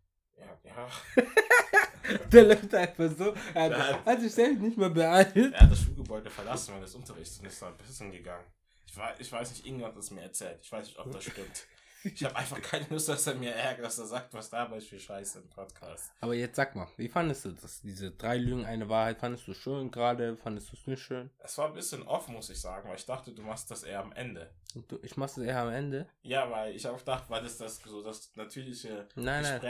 Ja. 0.64 0.88
Der 2.32 2.44
läuft 2.44 2.74
einfach 2.74 3.10
so. 3.16 3.34
Er 3.54 3.70
Ja. 3.70 3.78
hat, 3.78 4.04
hat 4.04 4.20
sich 4.20 4.32
selbst 4.32 4.60
nicht 4.60 4.76
mehr 4.76 4.90
beeilt. 4.90 5.34
Er 5.36 5.60
hat 5.60 5.70
das 5.70 5.80
Schulgebäude 5.82 6.30
verlassen 6.30 6.68
während 6.70 6.84
des 6.84 6.94
Unterrichts 6.94 7.38
und 7.38 7.46
ist 7.46 7.62
dann 7.62 7.76
pissen 7.78 8.10
gegangen. 8.10 8.44
Ich, 8.86 8.96
weiß, 8.96 9.16
ich 9.20 9.32
weiß 9.32 9.50
nicht, 9.50 9.64
irgendjemand 9.66 9.94
hat 9.94 10.02
es 10.02 10.10
mir 10.10 10.22
erzählt. 10.22 10.58
Ich 10.62 10.70
weiß 10.72 10.86
nicht, 10.86 10.98
ob 10.98 11.10
das 11.12 11.24
stimmt. 11.24 11.66
Ich 12.04 12.24
habe 12.24 12.34
einfach 12.34 12.60
keine 12.60 12.84
Lust, 12.90 13.08
dass 13.08 13.28
er 13.28 13.36
mir 13.36 13.54
ärgert, 13.54 13.86
dass 13.86 13.96
er 13.96 14.06
sagt, 14.06 14.34
was 14.34 14.50
da 14.50 14.64
ist 14.74 14.88
für 14.88 14.98
Scheiße 14.98 15.38
im 15.38 15.48
Podcast. 15.48 16.10
Aber 16.20 16.34
jetzt 16.34 16.56
sag 16.56 16.74
mal, 16.74 16.88
wie 16.96 17.08
fandest 17.08 17.44
du 17.44 17.52
das? 17.52 17.80
Diese 17.80 18.10
drei 18.10 18.38
Lügen, 18.38 18.66
eine 18.66 18.88
Wahrheit, 18.88 19.18
fandest 19.20 19.46
du 19.46 19.54
schön 19.54 19.88
gerade? 19.92 20.36
Fandest 20.36 20.72
du 20.72 20.76
es 20.76 20.86
nicht 20.88 21.00
schön? 21.00 21.30
Es 21.38 21.56
war 21.58 21.68
ein 21.68 21.74
bisschen 21.74 22.02
off, 22.02 22.26
muss 22.26 22.50
ich 22.50 22.60
sagen, 22.60 22.88
weil 22.88 22.96
ich 22.96 23.06
dachte, 23.06 23.30
du 23.32 23.42
machst 23.42 23.70
das 23.70 23.84
eher 23.84 24.00
am 24.00 24.10
Ende. 24.12 24.50
Du, 24.88 24.98
ich 25.04 25.16
mach's 25.16 25.38
eher 25.38 25.60
am 25.60 25.70
Ende. 25.70 26.08
Ja, 26.22 26.50
weil 26.50 26.74
ich 26.74 26.84
auch 26.88 27.00
dachte, 27.02 27.30
weil 27.30 27.44
das 27.44 27.58
das 27.58 27.76
so 27.78 28.02
das 28.02 28.32
natürliche 28.34 29.06
Nein, 29.14 29.44
nein. 29.44 29.60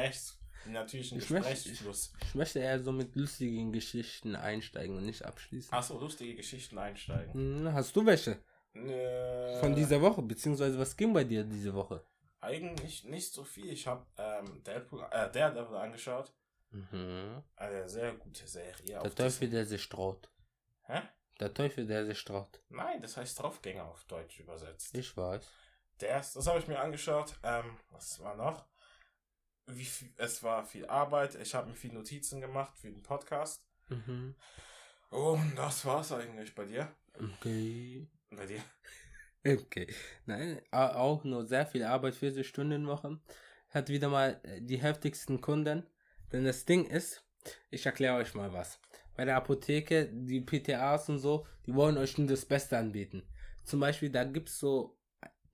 Den 0.64 0.72
natürlichen 0.72 1.18
Ich 1.18 1.30
möchte- 1.30 1.50
Gesprächsfluss. 1.52 2.12
Ich 2.24 2.34
möchte 2.34 2.58
eher 2.60 2.80
so 2.82 2.92
mit 2.92 3.14
lustigen 3.16 3.72
Geschichten 3.72 4.36
einsteigen 4.36 4.96
und 4.96 5.06
nicht 5.06 5.24
abschließen. 5.24 5.72
Achso, 5.72 5.98
lustige 5.98 6.34
Geschichten 6.36 6.78
einsteigen. 6.78 7.32
Hm, 7.34 7.72
Hast 7.72 7.94
du 7.96 8.04
welche 8.06 8.38
Äh, 8.74 9.60
von 9.60 9.74
dieser 9.74 10.00
Woche? 10.00 10.22
Beziehungsweise 10.22 10.78
was 10.78 10.96
ging 10.96 11.12
bei 11.12 11.24
dir 11.24 11.44
diese 11.44 11.74
Woche? 11.74 12.04
Eigentlich 12.40 13.04
nicht 13.04 13.32
so 13.32 13.44
viel. 13.44 13.70
Ich 13.70 13.86
habe 13.86 14.06
ähm, 14.18 14.62
Deadpool, 14.64 15.02
äh, 15.10 15.30
Daredevil 15.30 15.76
angeschaut. 15.76 16.32
Mhm. 16.70 17.42
Eine 17.56 17.88
sehr 17.88 18.14
gute 18.14 18.46
Serie. 18.46 19.00
Der 19.02 19.14
Teufel, 19.14 19.50
der 19.50 19.66
sich 19.66 19.86
traut. 19.88 20.30
Hä? 20.86 21.02
Der 21.38 21.52
Teufel, 21.52 21.86
der 21.86 22.06
sich 22.06 22.24
traut. 22.24 22.60
Nein, 22.70 23.02
das 23.02 23.16
heißt 23.16 23.38
Draufgänger 23.40 23.84
auf 23.84 24.04
Deutsch 24.04 24.40
übersetzt. 24.40 24.96
Ich 24.96 25.14
weiß. 25.16 25.46
Der 26.00 26.18
ist, 26.20 26.34
das 26.34 26.46
habe 26.46 26.58
ich 26.60 26.66
mir 26.66 26.80
angeschaut. 26.80 27.34
Ähm, 27.42 27.76
was 27.90 28.18
war 28.20 28.34
noch? 28.36 28.64
Wie 29.66 29.84
viel, 29.84 30.12
es 30.16 30.42
war 30.42 30.64
viel 30.64 30.86
Arbeit. 30.86 31.34
Ich 31.36 31.54
habe 31.54 31.68
mir 31.68 31.74
viel 31.76 31.92
Notizen 31.92 32.40
gemacht 32.40 32.76
für 32.76 32.90
den 32.90 33.02
Podcast. 33.02 33.64
Mhm. 33.88 34.34
Und 35.10 35.52
das 35.56 35.84
war's 35.84 36.12
eigentlich 36.12 36.54
bei 36.54 36.64
dir. 36.64 36.94
Okay. 37.14 38.06
Bei 38.30 38.46
dir? 38.46 38.60
Okay. 39.44 39.92
Nein, 40.24 40.60
au- 40.70 40.94
auch 40.94 41.24
nur 41.24 41.44
sehr 41.44 41.66
viel 41.66 41.82
Arbeit, 41.82 42.14
40 42.14 42.46
Stunden 42.46 42.86
Woche. 42.86 43.18
Hat 43.70 43.88
wieder 43.88 44.08
mal 44.08 44.40
äh, 44.44 44.60
die 44.60 44.80
heftigsten 44.80 45.40
Kunden. 45.40 45.84
Denn 46.30 46.44
das 46.44 46.64
Ding 46.64 46.84
ist, 46.86 47.24
ich 47.68 47.84
erkläre 47.84 48.14
euch 48.18 48.34
mal 48.34 48.52
was. 48.52 48.78
Bei 49.16 49.24
der 49.24 49.34
Apotheke, 49.34 50.08
die 50.12 50.42
PTAs 50.42 51.08
und 51.08 51.18
so, 51.18 51.44
die 51.66 51.74
wollen 51.74 51.98
euch 51.98 52.16
nur 52.18 52.28
das 52.28 52.46
Beste 52.46 52.78
anbieten. 52.78 53.24
Zum 53.64 53.80
Beispiel, 53.80 54.10
da 54.10 54.22
gibt's 54.22 54.60
so 54.60 54.96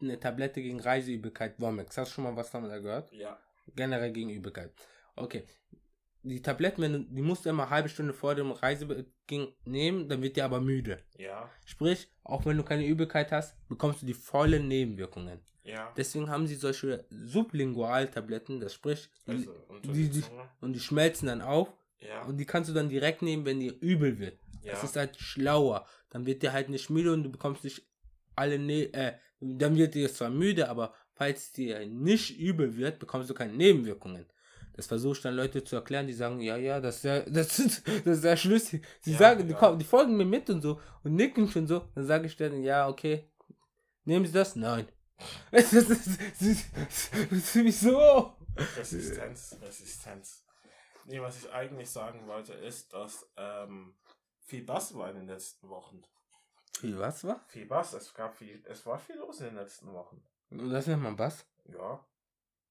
eine 0.03 0.21
Tablette 0.21 0.61
gegen 0.61 0.81
Reiseübelkeit, 0.81 1.59
Womex. 1.59 1.97
Hast 1.97 2.11
du 2.11 2.15
schon 2.17 2.25
mal 2.25 2.37
was 2.37 2.51
davon 2.51 2.69
gehört? 2.69 3.11
Ja. 3.13 3.41
Generell 3.75 4.13
gegen 4.13 4.31
Übelkeit. 4.31 4.73
Okay. 5.17 5.45
Die 6.23 6.43
Tabletten, 6.43 6.83
wenn 6.83 6.93
du, 6.93 6.99
die 7.01 7.23
musst 7.23 7.45
du 7.45 7.51
immer 7.51 7.63
eine 7.65 7.71
halbe 7.71 7.89
Stunde 7.89 8.13
vor 8.13 8.35
dem 8.35 8.51
Reisebeginn 8.51 9.53
nehmen, 9.65 10.09
dann 10.09 10.21
wird 10.21 10.37
dir 10.37 10.45
aber 10.45 10.61
müde. 10.61 11.03
Ja. 11.17 11.49
Sprich, 11.65 12.09
auch 12.25 12.45
wenn 12.45 12.57
du 12.57 12.65
keine 12.65 12.85
Übelkeit 12.87 13.31
hast, 13.33 13.57
bekommst 13.69 14.03
du 14.03 14.07
die 14.07 14.15
vollen 14.15 14.67
Nebenwirkungen. 14.69 15.41
Ja. 15.63 15.93
Deswegen 15.97 16.29
haben 16.29 16.47
sie 16.47 16.57
solche 16.57 17.07
Sublingualtabletten, 17.11 18.61
das 18.61 18.75
sprich, 18.75 19.09
Also, 19.27 19.55
die, 19.85 20.09
die 20.09 20.23
und 20.61 20.73
die 20.73 20.81
schmelzen 20.81 21.29
dann 21.29 21.43
auf 21.43 21.73
Ja. 22.01 22.23
und 22.25 22.37
die 22.39 22.45
kannst 22.47 22.71
du 22.71 22.75
dann 22.75 22.89
direkt 22.89 23.23
nehmen, 23.23 23.45
wenn 23.45 23.61
dir 23.61 23.75
übel 23.81 24.19
wird. 24.19 24.39
Ja. 24.63 24.73
Das 24.73 24.85
ist 24.85 24.97
halt 24.97 25.17
schlauer. 25.19 25.87
Dann 26.11 26.27
wird 26.27 26.43
dir 26.43 26.53
halt 26.53 26.69
nicht 26.69 26.91
müde 26.91 27.13
und 27.13 27.23
du 27.23 27.31
bekommst 27.31 27.65
nicht 27.65 27.87
alle, 28.35 28.59
ne 28.59 28.93
äh, 28.93 29.15
dann 29.41 29.77
wird 29.77 29.95
dir 29.95 30.13
zwar 30.13 30.31
müde, 30.31 30.69
aber 30.69 30.95
falls 31.19 31.53
dir 31.53 31.85
nicht 31.87 32.39
übel 32.39 32.77
wird, 32.77 33.01
bekommst 33.01 33.29
du 33.29 33.35
keine 33.35 33.53
Nebenwirkungen. 33.53 34.25
Das 34.75 34.87
versuche 34.87 35.17
ich 35.17 35.23
dann 35.23 35.35
Leute 35.35 35.65
zu 35.65 35.75
erklären, 35.75 36.07
die 36.07 36.13
sagen, 36.13 36.41
ja, 36.41 36.57
ja, 36.57 36.81
das 36.81 36.99
ist 36.99 37.05
ja, 37.05 37.21
das 37.29 37.59
ist, 37.59 37.87
das 37.87 38.19
ist 38.19 38.25
ja 38.25 38.37
schlüssig. 38.37 38.87
Sie 39.01 39.13
Ja, 39.13 39.19
sagen, 39.19 39.47
die, 39.49 39.53
ja. 39.53 39.59
kommen, 39.59 39.79
die 39.81 39.85
folgen 39.85 40.17
mir 40.17 40.25
mit 40.25 40.49
und 40.49 40.63
so 40.63 40.81
und 41.03 41.17
nicken 41.17 41.51
schon 41.51 41.67
so. 41.67 41.89
Dann 41.97 42.07
sage 42.07 42.27
ich 42.27 42.37
dann, 42.37 42.63
ja, 42.63 42.89
okay. 42.89 43.29
Nehmen 44.05 44.25
Sie 44.25 44.33
das? 44.33 44.55
Nein. 44.55 44.87
Das 45.51 45.73
ist, 45.73 45.91
das 45.91 46.07
ist, 46.07 46.21
das 46.21 46.43
ist, 46.43 46.71
das 47.13 47.33
ist 47.33 47.55
wieso? 47.57 48.33
Resistenz, 48.77 49.57
Resistenz. 49.61 50.45
Nee, 51.07 51.21
was 51.21 51.43
ich 51.43 51.53
eigentlich 51.53 51.91
sagen 51.91 52.27
wollte, 52.29 52.53
ist, 52.53 52.93
dass 52.93 53.29
ähm, 53.37 53.95
viel 54.45 54.63
Bass 54.63 54.95
war 54.95 55.11
in 55.11 55.17
den 55.17 55.27
letzten 55.27 55.69
Wochen. 55.69 56.03
Wie, 56.81 56.97
was 56.97 57.25
war? 57.25 57.45
Viel 57.49 57.67
Bass, 57.67 57.95
es 57.95 58.15
gab 58.15 58.37
viel, 58.37 58.63
es 58.69 58.87
war 58.87 59.01
viel 59.01 59.17
los 59.17 59.41
in 59.41 59.47
den 59.47 59.57
letzten 59.57 59.93
Wochen. 59.93 60.23
Das 60.51 60.87
nennt 60.87 61.03
man 61.03 61.19
was? 61.19 61.47
Ja. 61.65 62.05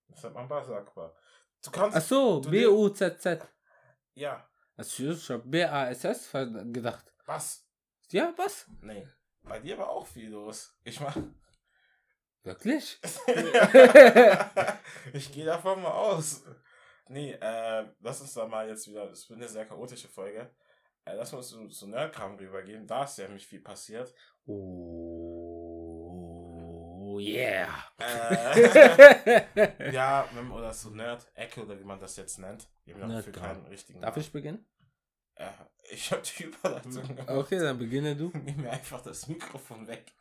Das 0.10 0.24
hat 0.24 0.34
man 0.34 0.48
Bass 0.48 0.68
sagbar. 0.68 1.16
Du 1.64 1.72
kannst. 1.72 1.98
Ach 1.98 2.02
so, 2.02 2.42
B-U-Z-Z. 2.42 3.48
Ja. 4.14 4.50
Also 4.76 5.12
ich 5.12 5.30
habe 5.30 5.48
B-A-S-S 5.48 6.32
gedacht. 6.32 7.14
Was? 7.26 7.68
Ja, 8.10 8.34
was? 8.38 8.68
Nee. 8.82 9.08
Bei 9.44 9.60
dir 9.60 9.78
war 9.78 9.90
auch 9.90 10.08
viel 10.08 10.30
los. 10.30 10.76
Ich 10.84 11.00
mach. 11.00 11.18
Wirklich? 12.44 13.00
ich 15.14 15.32
gehe 15.32 15.46
davon 15.46 15.82
mal 15.82 15.92
aus. 15.92 16.44
Nee, 17.10 17.34
äh, 17.34 17.86
lass 18.00 18.22
uns 18.22 18.34
da 18.34 18.48
mal 18.48 18.68
jetzt 18.68 18.88
wieder, 18.88 19.08
das 19.08 19.30
wird 19.30 19.40
eine 19.40 19.48
sehr 19.48 19.66
chaotische 19.66 20.08
Folge. 20.08 20.52
Äh, 21.06 21.16
lass 21.16 21.34
uns 21.34 21.50
zu, 21.50 21.68
zu 21.68 21.88
Nerdkram 21.88 22.36
rübergehen. 22.36 22.88
Da 22.88 23.04
ist 23.04 23.18
ja 23.18 23.26
nämlich 23.26 23.48
viel 23.48 23.62
passiert. 23.62 24.14
Oh, 24.46 25.37
yeah. 27.20 27.68
Äh, 28.00 29.92
ja, 29.94 30.28
wenn- 30.34 30.52
oder 30.52 30.74
so 30.74 30.90
Nerd-Ecke 30.90 31.64
oder 31.64 31.80
wie 31.80 31.84
man 31.84 32.00
das 32.00 32.16
jetzt 32.18 32.40
nennt. 32.40 32.68
Haben 32.90 33.10
dafür 33.10 33.34
keinen 33.34 33.66
richtigen 33.68 34.02
Darf 34.02 34.18
ich 34.18 34.32
beginnen? 34.32 34.66
Äh, 35.36 35.50
ich 35.92 36.12
hab 36.12 36.24
die 36.24 36.44
Überleitung 36.44 36.92
gemacht. 37.08 37.30
Okay, 37.30 37.60
dann 37.60 37.78
beginne 37.78 38.16
du. 38.16 38.32
Nimm 38.34 38.62
mir 38.62 38.72
einfach 38.72 39.02
das 39.02 39.28
Mikrofon 39.28 39.88
weg. 39.88 40.12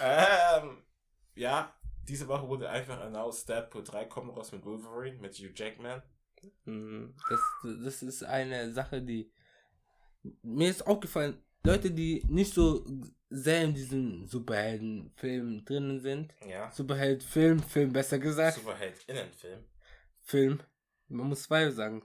ähm, 0.00 0.82
ja, 1.34 1.74
diese 2.08 2.28
Woche 2.28 2.46
wurde 2.48 2.68
einfach 2.68 3.00
announced, 3.00 3.48
Deadpool 3.48 3.82
3 3.84 4.04
kommt 4.06 4.36
raus 4.36 4.52
mit 4.52 4.64
Wolverine, 4.64 5.18
mit 5.20 5.34
Hugh 5.36 5.52
Jackman. 5.54 6.02
Mm, 6.64 7.14
Das, 7.30 7.40
das 7.82 8.02
ist 8.02 8.22
eine 8.24 8.72
Sache, 8.72 9.00
die 9.02 9.32
mir 10.42 10.70
ist 10.70 10.86
aufgefallen, 10.86 11.42
Leute, 11.66 11.90
die 11.90 12.22
nicht 12.28 12.52
so 12.52 12.84
sehr 13.30 13.64
in 13.64 13.74
diesen 13.74 14.26
Superheldenfilmen 14.26 15.64
drinnen 15.64 16.00
sind. 16.00 16.34
Ja. 16.48 16.70
Superheld-Film, 16.70 17.60
Film 17.62 17.92
besser 17.92 18.18
gesagt. 18.18 18.58
Superheld-Innenfilm. 18.58 19.64
Film. 20.20 20.60
Man 21.08 21.28
muss 21.28 21.44
zwei 21.44 21.70
sagen. 21.70 22.02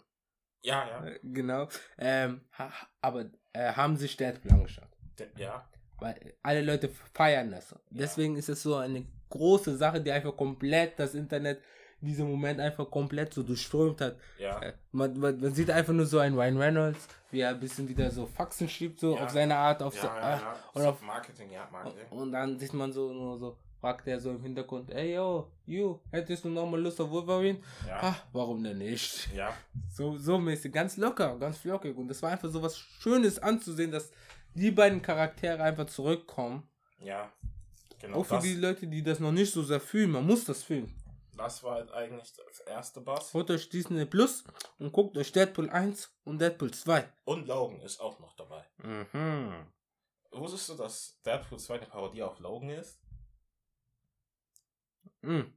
Ja, 0.61 0.87
ja. 0.87 1.05
Äh, 1.05 1.19
Genau. 1.23 1.67
Ähm, 1.97 2.41
ha, 2.57 2.71
aber 3.01 3.29
äh, 3.53 3.73
haben 3.73 3.97
sich 3.97 4.15
Deadpool 4.17 4.51
angeschaut. 4.51 4.89
Ja. 5.35 5.69
Weil 5.99 6.35
alle 6.41 6.61
Leute 6.61 6.89
feiern 7.13 7.51
das. 7.51 7.75
Deswegen 7.89 8.37
ist 8.37 8.47
es 8.47 8.63
so 8.63 8.75
eine 8.75 9.05
große 9.29 9.75
Sache, 9.75 10.01
die 10.01 10.11
einfach 10.11 10.35
komplett 10.35 10.97
das 10.97 11.13
Internet 11.13 11.61
in 12.01 12.07
diesem 12.07 12.29
Moment 12.29 12.59
einfach 12.59 12.89
komplett 12.89 13.33
so 13.33 13.43
durchströmt 13.43 13.99
hat. 14.01 14.15
Ja. 14.37 14.59
Äh, 14.61 14.73
Man, 14.91 15.17
man, 15.19 15.39
man 15.39 15.53
sieht 15.53 15.69
einfach 15.69 15.93
nur 15.93 16.05
so 16.05 16.19
einen 16.19 16.37
Ryan 16.37 16.57
Reynolds, 16.57 17.07
wie 17.31 17.41
er 17.41 17.49
ein 17.49 17.59
bisschen 17.59 17.87
wieder 17.89 18.09
so 18.11 18.25
Faxen 18.25 18.69
schiebt, 18.69 18.99
so 18.99 19.15
Ja. 19.15 19.23
auf 19.25 19.29
seine 19.31 19.55
Art, 19.55 19.81
auf 19.83 19.95
Ja, 19.95 20.01
so, 20.01 20.07
ja, 20.07 20.17
äh, 20.35 20.39
ja. 20.41 20.55
und 20.73 20.85
auf 20.85 21.01
Marketing, 21.01 21.51
ja, 21.51 21.67
Marketing. 21.71 22.07
und 22.11 22.31
dann 22.31 22.57
sieht 22.57 22.73
man 22.73 22.91
so 22.93 23.11
nur 23.11 23.37
so, 23.37 23.57
fragt 23.81 24.07
er 24.07 24.19
so 24.19 24.31
im 24.31 24.41
Hintergrund, 24.41 24.91
ey 24.91 25.15
yo, 25.15 25.49
you, 25.65 25.99
hättest 26.11 26.43
du 26.45 26.49
nochmal 26.49 26.81
Lust 26.81 26.99
auf 27.01 27.09
Wolverine? 27.11 27.59
Ja. 27.87 27.99
Ah, 28.01 28.15
warum 28.33 28.63
denn 28.63 28.77
nicht? 28.77 29.29
Ja. 29.35 29.53
So, 29.91 30.17
so 30.17 30.37
mäßig, 30.37 30.71
ganz 30.71 30.95
locker, 30.97 31.37
ganz 31.37 31.57
flockig. 31.57 31.97
Und 31.97 32.07
das 32.07 32.21
war 32.21 32.31
einfach 32.31 32.49
so 32.49 32.61
was 32.61 32.77
Schönes 32.77 33.37
anzusehen, 33.39 33.91
dass 33.91 34.11
die 34.53 34.71
beiden 34.71 35.01
Charaktere 35.01 35.61
einfach 35.61 35.85
zurückkommen. 35.87 36.63
Ja. 37.03 37.29
Genau. 38.01 38.17
Auch 38.19 38.25
für 38.25 38.35
das, 38.35 38.43
die 38.43 38.55
Leute, 38.55 38.87
die 38.87 39.03
das 39.03 39.19
noch 39.19 39.31
nicht 39.33 39.51
so 39.51 39.61
sehr 39.61 39.81
fühlen. 39.81 40.11
Man 40.11 40.25
muss 40.25 40.45
das 40.45 40.63
fühlen. 40.63 40.93
Das 41.39 41.63
war 41.63 41.75
halt 41.75 41.91
eigentlich 41.91 42.33
das 42.35 42.59
erste 42.61 43.01
Boss. 43.01 43.33
Holt 43.33 43.49
euch 43.49 43.69
Disney 43.69 44.05
Plus 44.05 44.43
und 44.77 44.91
guckt 44.91 45.17
euch 45.17 45.31
Deadpool 45.31 45.69
1 45.69 46.11
und 46.25 46.39
Deadpool 46.39 46.71
2. 46.71 47.07
Und 47.23 47.47
Logan 47.47 47.79
ist 47.81 47.99
auch 47.99 48.19
noch 48.19 48.35
dabei. 48.35 48.65
Mhm. 48.77 49.65
Wusstest 50.31 50.69
du, 50.69 50.75
dass 50.75 51.19
Deadpool 51.25 51.57
2 51.57 51.75
eine 51.75 51.85
Parodie 51.85 52.23
auf 52.23 52.39
Logan 52.39 52.69
ist? 52.69 52.99
Mhm. 55.21 55.53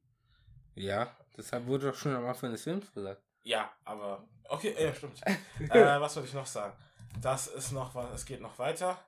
Ja, 0.75 1.17
deshalb 1.37 1.67
wurde 1.67 1.91
doch 1.91 1.97
schon 1.97 2.15
am 2.15 2.27
Anfang 2.27 2.53
des 2.53 2.62
Films 2.62 2.93
gesagt. 2.93 3.23
Ja, 3.43 3.73
aber. 3.85 4.27
Okay, 4.49 4.75
ja, 4.79 4.95
stimmt. 4.95 5.21
äh, 5.27 6.01
was 6.01 6.15
wollte 6.15 6.29
ich 6.29 6.35
noch 6.35 6.47
sagen? 6.47 6.77
Das 7.21 7.49
ist 7.49 7.73
noch 7.73 7.95
was, 7.95 8.15
es 8.15 8.25
geht 8.25 8.41
noch 8.41 8.59
weiter. 8.59 8.99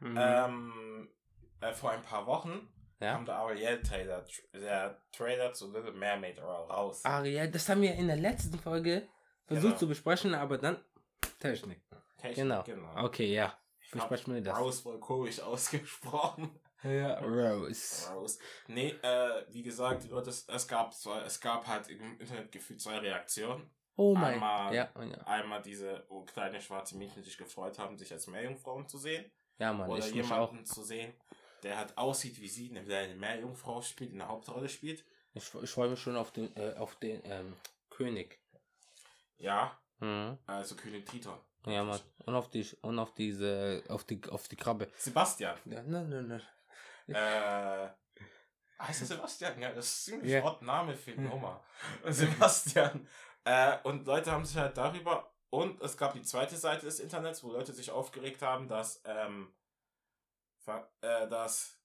Mhm. 0.00 0.16
Ähm, 0.16 1.08
äh, 1.60 1.72
vor 1.72 1.90
ein 1.90 2.02
paar 2.02 2.26
Wochen 2.26 2.68
ja. 3.00 3.12
kam 3.12 3.24
der 3.26 3.36
Ariel-Trailer, 3.36 4.24
der 4.54 5.00
Trailer 5.12 5.52
zu 5.52 5.70
Little 5.72 5.92
Mermaid 5.92 6.38
ra- 6.40 6.64
raus. 6.64 7.04
Ariel, 7.04 7.50
das 7.50 7.68
haben 7.68 7.82
wir 7.82 7.94
in 7.94 8.06
der 8.08 8.16
letzten 8.16 8.58
Folge 8.58 9.08
versucht 9.46 9.64
Genau. 9.64 9.76
zu 9.78 9.88
besprechen, 9.88 10.34
aber 10.34 10.58
dann 10.58 10.82
Technik. 11.40 11.80
Technik, 12.18 12.36
Genau. 12.36 12.62
genau. 12.64 13.04
Okay, 13.04 13.32
ja. 13.32 13.56
Ich 13.80 13.90
Besprechen 13.92 14.34
wir 14.34 14.42
das. 14.42 14.58
Rose 14.58 14.84
wohl 14.84 15.00
komisch 15.00 15.40
ausgesprochen. 15.92 16.50
Ja, 16.82 17.18
Rose. 17.20 18.12
Rose. 18.12 18.38
Nee, 18.68 18.90
äh, 19.02 19.44
wie 19.48 19.62
gesagt, 19.62 20.04
die 20.04 20.10
es, 20.10 20.46
es 20.48 20.68
gab 20.68 20.94
zwei, 20.94 21.20
es 21.22 21.40
gab 21.40 21.66
halt 21.66 21.88
im 21.88 22.20
Internet 22.20 22.52
gefühlt 22.52 22.80
zwei 22.80 22.98
Reaktionen. 22.98 23.68
Oh 23.96 24.14
mein. 24.14 24.34
Einmal- 24.34 24.74
Ja, 24.74 24.88
oh 24.96 25.02
ja. 25.02 25.16
Einmal 25.26 25.60
diese, 25.62 26.04
wo 26.08 26.22
kleine 26.24 26.60
schwarze 26.60 26.96
Mädchen 26.96 27.24
sich 27.24 27.36
gefreut 27.36 27.78
haben, 27.80 27.96
sich 27.98 28.12
als 28.12 28.26
Meerjungfrauen 28.28 28.86
zu 28.86 28.98
sehen. 28.98 29.28
Ja, 29.58 29.72
Mann, 29.72 29.90
oder 29.90 29.98
ich 30.06 30.14
mich 30.14 30.24
auch. 30.30 30.50
jemanden 30.50 30.66
zu 30.66 30.82
sehen, 30.84 31.12
der 31.62 31.78
halt 31.78 31.96
aussieht 31.98 32.40
wie 32.40 32.48
sie, 32.48 32.68
der 32.70 33.00
eine 33.00 33.14
Meerjungfrau 33.14 33.82
spielt, 33.82 34.12
in 34.12 34.18
der 34.18 34.28
Hauptrolle 34.28 34.68
spielt. 34.68 35.04
Ich, 35.34 35.54
ich 35.54 35.70
freue 35.70 35.90
mich 35.90 36.00
schon 36.00 36.16
auf 36.16 36.32
den, 36.32 36.54
äh, 36.56 36.74
auf 36.78 36.96
den 36.96 37.20
ähm, 37.24 37.54
König. 37.90 38.38
Ja, 39.38 39.78
Mhm. 40.00 40.38
also 40.46 40.76
König 40.76 41.06
Triton. 41.06 41.38
Ja, 41.66 41.84
Mann. 41.84 42.00
Und 42.24 42.34
auf 42.34 42.48
die, 42.48 42.66
und 42.82 42.98
auf 42.98 43.14
diese, 43.14 43.82
auf 43.88 44.04
die, 44.04 44.20
auf 44.30 44.48
die 44.48 44.56
Krabbe. 44.56 44.88
Sebastian. 44.96 45.58
Ja, 45.64 45.82
nein, 45.82 46.08
nein, 46.08 46.28
nein. 46.28 46.42
Äh, 47.08 47.88
heißt 48.80 49.02
er 49.02 49.06
Sebastian? 49.06 49.60
Ja, 49.60 49.72
das 49.72 49.86
ist 49.86 50.08
ein 50.08 50.12
ziemlich 50.12 50.32
yeah. 50.32 50.58
Name 50.60 50.94
für 50.94 51.12
den 51.12 51.24
Nummer. 51.24 51.64
Sebastian. 52.06 53.08
Äh, 53.44 53.78
und 53.82 54.06
Leute 54.06 54.30
haben 54.30 54.44
sich 54.44 54.56
halt 54.56 54.76
darüber. 54.76 55.32
Und 55.50 55.80
es 55.80 55.96
gab 55.96 56.12
die 56.12 56.22
zweite 56.22 56.56
Seite 56.56 56.86
des 56.86 57.00
Internets, 57.00 57.42
wo 57.42 57.52
Leute 57.52 57.72
sich 57.72 57.90
aufgeregt 57.90 58.42
haben, 58.42 58.68
dass, 58.68 59.02
ähm, 59.04 59.52
äh, 61.00 61.28
dass, 61.28 61.78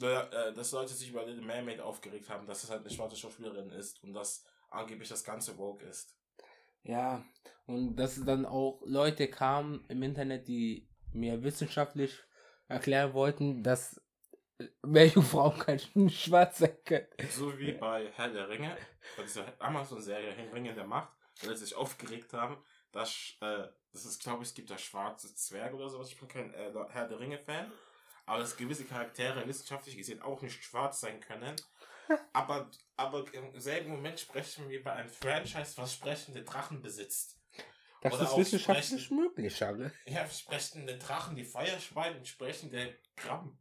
äh, 0.00 0.52
dass 0.52 0.72
Leute 0.72 0.92
sich 0.92 1.10
über 1.10 1.24
Little 1.24 1.44
Mermaid 1.44 1.80
aufgeregt 1.80 2.28
haben, 2.28 2.46
dass 2.46 2.64
es 2.64 2.70
halt 2.70 2.80
eine 2.80 2.90
schwarze 2.90 3.16
Schauspielerin 3.16 3.70
ist 3.70 4.02
und 4.02 4.14
dass 4.14 4.44
angeblich 4.70 5.08
das 5.08 5.24
ganze 5.24 5.54
Vogue 5.54 5.86
ist. 5.86 6.16
Ja, 6.82 7.24
und 7.66 7.96
dass 7.96 8.24
dann 8.24 8.46
auch 8.46 8.80
Leute 8.84 9.28
kamen 9.28 9.84
im 9.88 10.02
Internet, 10.02 10.46
die 10.46 10.88
mir 11.12 11.42
wissenschaftlich 11.42 12.22
erklären 12.68 13.12
wollten, 13.14 13.62
dass 13.62 14.00
äh, 14.58 14.66
Meerjungfrauen 14.82 15.58
kein 15.58 15.80
Schwarz 16.10 16.58
sein 16.58 16.76
können. 16.84 17.08
So 17.30 17.58
wie 17.58 17.72
bei 17.72 18.10
Herr 18.12 18.28
der 18.28 18.48
Ringe, 18.48 18.76
bei 19.16 19.22
dieser 19.22 19.46
Amazon-Serie 19.60 20.32
Herr 20.32 20.52
Ringe 20.52 20.74
der 20.74 20.86
Macht, 20.86 21.12
weil 21.42 21.56
sie 21.56 21.64
sich 21.64 21.74
aufgeregt 21.74 22.32
haben, 22.32 22.56
dass, 22.92 23.36
äh, 23.40 23.64
das 23.96 24.04
ist, 24.04 24.22
glaube 24.22 24.42
ich, 24.42 24.50
es 24.50 24.54
gibt 24.54 24.70
da 24.70 24.76
schwarze 24.76 25.34
Zwerge 25.34 25.74
oder 25.76 25.88
sowas. 25.88 26.10
Ich 26.10 26.18
bin 26.18 26.28
kein 26.28 26.52
äh, 26.52 26.70
Herr 26.90 27.08
der 27.08 27.18
Ringe-Fan, 27.18 27.72
aber 28.26 28.40
dass 28.40 28.56
gewisse 28.56 28.84
Charaktere 28.84 29.46
wissenschaftlich 29.48 29.96
gesehen 29.96 30.20
auch 30.20 30.42
nicht 30.42 30.62
schwarz 30.62 31.00
sein 31.00 31.20
können. 31.20 31.56
Aber, 32.32 32.70
aber 32.94 33.24
im 33.34 33.58
selben 33.58 33.90
Moment 33.90 34.20
sprechen 34.20 34.68
wir 34.68 34.80
bei 34.80 34.92
einem 34.92 35.08
Franchise, 35.08 35.76
was 35.76 35.92
sprechende 35.92 36.44
Drachen 36.44 36.80
besitzt. 36.80 37.36
Das 38.00 38.14
Oder 38.14 38.22
ist 38.22 38.36
wissenschaftlich 38.36 39.02
sprechen. 39.06 39.16
möglich, 39.16 39.56
Schade. 39.56 39.90
Ja, 40.06 40.24
sprechende 40.30 40.98
Drachen, 40.98 41.34
die 41.34 41.42
Feuer 41.42 41.80
speien 41.80 42.16
und 42.16 42.28
sprechende 42.28 42.96
Krabben. 43.16 43.58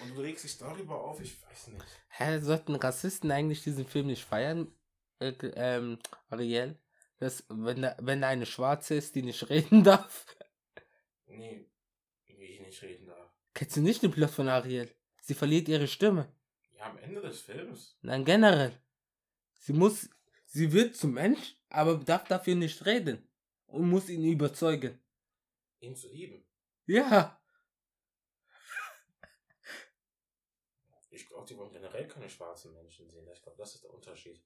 Und 0.00 0.14
du 0.14 0.22
legst 0.22 0.44
dich 0.44 0.56
darüber 0.56 1.02
auf, 1.02 1.20
ich 1.20 1.42
weiß 1.42 1.66
nicht. 1.68 1.84
Hä, 2.10 2.38
sollten 2.38 2.76
Rassisten 2.76 3.32
eigentlich 3.32 3.64
diesen 3.64 3.88
Film 3.88 4.06
nicht 4.06 4.24
feiern, 4.24 4.72
äh, 5.18 5.32
ähm, 5.56 5.98
Ariel? 6.28 6.78
Dass, 7.18 7.44
wenn 7.48 7.82
da, 7.82 7.96
wenn 8.00 8.20
da 8.20 8.28
eine 8.28 8.46
Schwarze 8.46 8.94
ist, 8.96 9.14
die 9.14 9.22
nicht 9.22 9.48
reden 9.50 9.84
darf. 9.84 10.26
Nee, 11.26 11.70
wie 12.26 12.44
ich 12.44 12.60
nicht 12.60 12.82
reden 12.82 13.06
darf. 13.06 13.30
Kennst 13.54 13.76
du 13.76 13.80
nicht 13.80 14.02
den 14.02 14.10
Plot 14.10 14.30
von 14.30 14.48
Ariel? 14.48 14.94
Sie 15.20 15.34
verliert 15.34 15.68
ihre 15.68 15.86
Stimme. 15.88 16.32
Ja, 16.76 16.86
am 16.86 16.98
Ende 16.98 17.20
des 17.22 17.40
Films. 17.40 17.96
Nein, 18.02 18.24
generell. 18.24 18.78
Sie 19.54 19.72
muss, 19.72 20.10
sie 20.44 20.72
wird 20.72 20.96
zum 20.96 21.12
Mensch, 21.14 21.56
aber 21.70 21.96
darf 21.96 22.24
dafür 22.28 22.54
nicht 22.56 22.84
reden. 22.84 23.26
Und 23.66 23.88
muss 23.88 24.08
ihn 24.08 24.24
überzeugen. 24.24 25.00
ihn 25.80 25.96
zu 25.96 26.08
lieben. 26.08 26.44
Ja. 26.86 27.40
Ich 31.10 31.26
glaube, 31.28 31.46
die 31.46 31.56
wollen 31.56 31.72
generell 31.72 32.06
keine 32.08 32.28
schwarzen 32.28 32.72
Menschen 32.74 33.08
sehen. 33.08 33.26
Ich 33.32 33.42
glaube, 33.42 33.56
das 33.58 33.74
ist 33.76 33.84
der 33.84 33.94
Unterschied. 33.94 34.42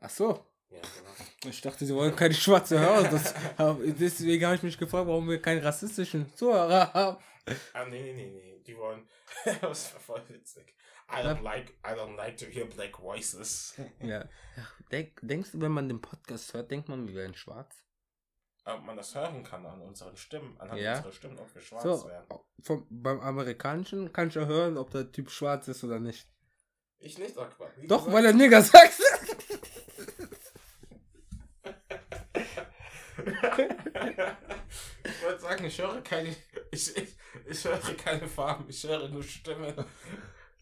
Ach 0.00 0.10
so. 0.10 0.46
Ja, 0.70 0.80
genau. 0.80 1.50
Ich 1.50 1.60
dachte, 1.60 1.84
sie 1.84 1.94
wollen 1.94 2.14
keine 2.14 2.34
schwarze 2.34 2.78
Hörer. 2.78 3.08
Das, 3.08 3.34
deswegen 3.98 4.44
habe 4.46 4.54
ich 4.56 4.62
mich 4.62 4.78
gefragt, 4.78 5.06
warum 5.08 5.28
wir 5.28 5.40
keinen 5.42 5.62
rassistischen 5.62 6.32
Zuhörer 6.36 6.92
haben. 6.92 7.16
ah, 7.74 7.84
nee, 7.86 8.00
nee, 8.02 8.12
nee, 8.14 8.30
nee. 8.30 8.62
Die 8.66 8.76
wollen. 8.76 9.08
das 9.60 9.92
war 9.94 10.00
voll 10.00 10.22
witzig. 10.28 10.74
I 11.12 11.22
don't 11.24 11.42
like, 11.42 11.70
I 11.84 11.88
don't 11.98 12.14
like 12.16 12.36
to 12.36 12.46
hear 12.46 12.66
black 12.66 12.96
voices. 13.00 13.74
Ja. 14.00 14.24
Denk, 14.92 15.18
denkst 15.22 15.50
du, 15.52 15.60
wenn 15.60 15.72
man 15.72 15.88
den 15.88 16.00
Podcast 16.00 16.54
hört, 16.54 16.70
denkt 16.70 16.88
man, 16.88 17.08
wir 17.08 17.14
wären 17.16 17.34
schwarz? 17.34 17.74
Ob 18.64 18.84
man 18.84 18.96
das 18.96 19.12
hören 19.14 19.42
kann 19.42 19.66
an 19.66 19.80
unseren 19.80 20.16
Stimmen, 20.16 20.54
anhand 20.60 20.80
Ja. 20.80 20.96
unserer 20.98 21.12
Stimmen, 21.12 21.38
ob 21.40 21.52
wir 21.52 21.62
schwarz 21.62 21.82
So, 21.82 22.06
wären. 22.08 22.26
vom, 22.62 22.86
beim 22.90 23.18
amerikanischen 23.20 24.12
kannst 24.12 24.36
du 24.36 24.40
ja 24.40 24.46
hören, 24.46 24.76
ob 24.76 24.90
der 24.90 25.10
Typ 25.10 25.30
schwarz 25.30 25.66
ist 25.66 25.82
oder 25.82 25.98
nicht. 25.98 26.28
Ich 26.98 27.18
nicht. 27.18 27.34
Wie 27.34 27.86
Doch, 27.88 28.04
gesagt- 28.04 28.12
weil 28.12 28.26
er 28.26 28.32
Nigger 28.34 28.62
sagt. 28.62 29.00
ich 35.04 35.22
wollte 35.24 35.40
sagen, 35.40 35.64
ich 35.64 35.80
höre 35.80 36.00
keine. 36.02 36.34
Ich, 36.70 36.96
ich, 36.96 37.16
ich 37.48 37.64
höre 37.64 37.78
keine 37.96 38.28
Farben, 38.28 38.64
ich 38.68 38.82
höre 38.84 39.08
nur 39.08 39.22
Stimmen. 39.22 39.74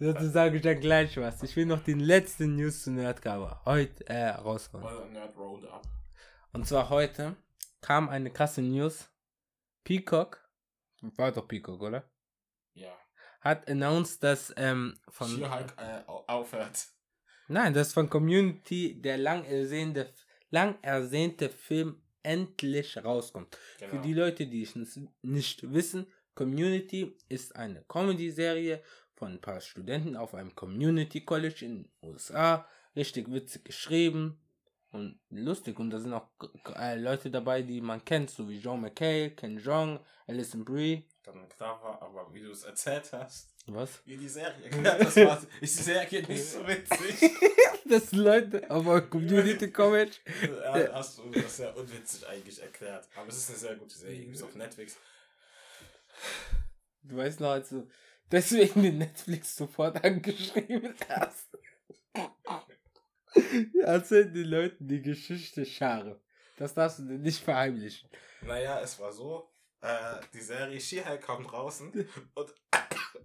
Dazu 0.01 0.29
sage 0.29 0.57
ich 0.57 0.63
dann 0.63 0.79
gleich 0.81 1.17
was. 1.17 1.43
Ich 1.43 1.57
will 1.57 1.67
noch 1.67 1.83
die 1.83 1.95
letzte 1.95 2.47
News 2.47 2.85
zu 2.85 2.91
Nerdcover 2.93 3.63
heute 3.65 4.07
äh, 4.09 4.29
raushauen. 4.29 4.85
Und 6.53 6.67
zwar 6.67 6.89
heute 6.89 7.37
kam 7.81 8.09
eine 8.09 8.31
krasse 8.31 8.63
News. 8.63 9.11
Peacock, 9.85 10.49
war 11.17 11.33
doch 11.33 11.49
Peacock, 11.49 11.81
oder? 11.81 12.05
Ja. 12.75 12.93
Hat 13.41 13.69
announced, 13.69 14.23
dass 14.23 14.53
ähm, 14.57 14.99
von. 15.09 15.29
She-Hulk 15.29 15.75
äh, 15.79 16.03
au- 16.07 16.25
aufhört. 16.27 16.87
Nein, 17.49 17.73
dass 17.73 17.93
von 17.93 18.11
Community 18.11 19.01
der 19.01 19.17
lang 19.17 19.45
ersehnte, 19.45 20.13
lang 20.51 20.77
ersehnte 20.83 21.49
Film 21.49 22.03
endlich 22.29 22.97
rauskommt. 23.03 23.57
Genau. 23.79 23.91
Für 23.91 23.99
die 24.03 24.13
Leute, 24.13 24.47
die 24.47 24.63
es 24.63 24.77
nicht 25.23 25.73
wissen, 25.73 26.07
Community 26.35 27.17
ist 27.29 27.57
eine 27.57 27.83
Comedy-Serie 27.89 28.83
von 29.15 29.33
ein 29.33 29.41
paar 29.41 29.61
Studenten 29.61 30.15
auf 30.15 30.35
einem 30.35 30.55
Community 30.55 31.25
College 31.25 31.65
in 31.65 31.83
den 31.83 31.93
USA. 32.03 32.69
Richtig 32.95 33.33
witzig 33.33 33.65
geschrieben 33.65 34.39
und 34.91 35.19
lustig. 35.31 35.79
Und 35.81 35.91
da 35.91 35.99
sind 35.99 36.13
auch 36.13 36.29
äh, 36.77 37.01
Leute 37.01 37.31
dabei, 37.31 37.63
die 37.63 37.81
man 37.81 38.05
kennt, 38.05 38.31
so 38.31 38.49
wie 38.49 38.59
John 38.59 38.83
McKay, 38.83 39.31
Ken 39.31 39.59
Jeong, 39.59 39.99
Alison 40.27 40.65
Brie. 40.65 41.09
Dann 41.29 41.47
klar 41.51 41.83
war, 41.83 42.01
aber 42.01 42.33
wie 42.33 42.41
du 42.41 42.51
es 42.51 42.65
erzählt 42.65 43.13
hast, 43.13 43.51
Was? 43.67 44.01
wie 44.07 44.17
die 44.17 44.29
Serie 44.29 44.65
erklärt, 44.65 45.01
das 45.03 45.17
war, 45.17 45.43
ist 45.61 45.79
die 45.79 45.83
Serie 45.83 46.27
nicht 46.27 46.45
so 46.45 46.67
witzig. 46.67 47.31
Das 47.85 48.13
Leute 48.13 48.71
einem 48.71 49.09
Community 49.09 49.71
College. 49.71 50.13
ja, 50.43 50.93
hast 50.93 51.17
du 51.19 51.31
das 51.31 51.57
sehr 51.57 51.75
unwitzig 51.75 52.27
eigentlich 52.29 52.61
erklärt. 52.61 53.09
Aber 53.17 53.29
es 53.29 53.39
ist 53.39 53.49
eine 53.49 53.59
sehr 53.59 53.77
gute 53.77 53.97
Serie, 53.97 54.21
gibt 54.21 54.37
es 54.37 54.43
auf 54.43 54.55
Netflix. 54.55 54.99
Du 57.03 57.17
weißt 57.17 57.41
noch, 57.41 57.53
als 57.53 57.71
du 57.71 57.89
deswegen 58.31 58.83
den 58.83 58.99
Netflix 58.99 59.57
sofort 59.57 60.05
angeschrieben 60.05 60.95
hast. 61.09 61.49
Erzähl 63.83 64.31
den 64.33 64.45
Leuten 64.49 64.87
die 64.87 65.01
Geschichte 65.01 65.65
Schare. 65.65 66.21
Das 66.59 66.75
darfst 66.75 66.99
du 66.99 67.05
dir 67.05 67.19
nicht 67.19 67.43
verheimlichen. 67.43 68.11
Naja, 68.43 68.81
es 68.83 68.99
war 68.99 69.13
so, 69.13 69.49
äh, 69.81 70.21
die 70.33 70.41
Serie 70.41 70.81
She-Hulk 70.81 71.23
kommt 71.23 71.51
draußen 71.51 71.93
und, 72.35 72.55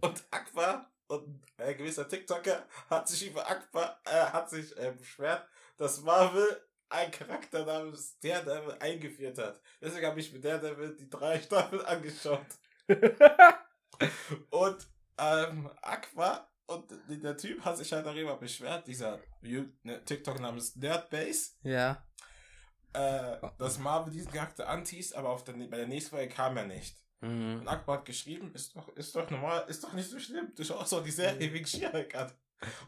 und 0.02 0.24
Aqua 0.32 0.90
Und 1.08 1.42
ein 1.58 1.78
gewisser 1.78 2.08
TikToker 2.08 2.66
hat 2.90 3.08
sich 3.08 3.28
über 3.28 3.50
Akbar, 3.50 4.00
äh, 4.06 4.26
hat 4.32 4.50
sich 4.50 4.76
äh, 4.78 4.92
beschwert, 4.92 5.48
dass 5.78 6.02
Marvel 6.02 6.62
ein 6.90 7.12
Charakter 7.12 7.66
namens 7.66 8.20
Daredevil 8.20 8.78
eingeführt 8.80 9.38
hat. 9.40 9.60
Deswegen 9.82 10.06
habe 10.06 10.20
ich 10.20 10.32
mir 10.32 10.40
Daredevil 10.40 10.96
die 10.96 11.10
drei 11.10 11.40
Staffeln 11.40 11.82
angeschaut. 11.86 12.46
und 14.50 14.88
ähm, 15.18 15.70
Aqua 15.82 16.50
und 16.66 16.92
der 17.08 17.38
Typ 17.38 17.64
hat 17.66 17.78
sich 17.78 17.92
halt 17.92 18.06
darüber 18.06 18.38
beschwert, 18.38 18.88
dieser 18.88 19.20
ne, 19.42 20.04
TikTok 20.06 20.40
namens 20.40 20.76
Nerdbase. 20.76 21.52
Ja. 21.64 22.06
Äh, 22.94 23.38
dass 23.58 23.80
Marvel 23.80 24.14
diesen 24.14 24.32
Charakter 24.32 24.70
antießt, 24.70 25.16
aber 25.16 25.30
auf 25.30 25.44
der, 25.44 25.54
bei 25.54 25.78
der 25.78 25.88
nächsten 25.88 26.12
Folge 26.16 26.34
kam 26.34 26.58
er 26.58 26.66
nicht. 26.66 26.96
Mhm. 27.22 27.62
Und 27.62 27.68
Akbar 27.68 28.00
hat 28.00 28.06
geschrieben, 28.06 28.52
ist 28.54 28.76
doch, 28.76 28.90
ist 28.96 29.16
doch 29.16 29.30
normal, 29.30 29.66
ist 29.68 29.84
doch 29.84 29.94
nicht 29.94 30.10
so 30.10 30.20
schlimm. 30.20 30.52
Du 30.56 30.64
schaust 30.64 30.92
doch 30.92 31.04
die 31.04 31.12
Serie 31.12 31.52
wegen 31.52 31.66
Schierek 31.66 32.16
an. 32.16 32.32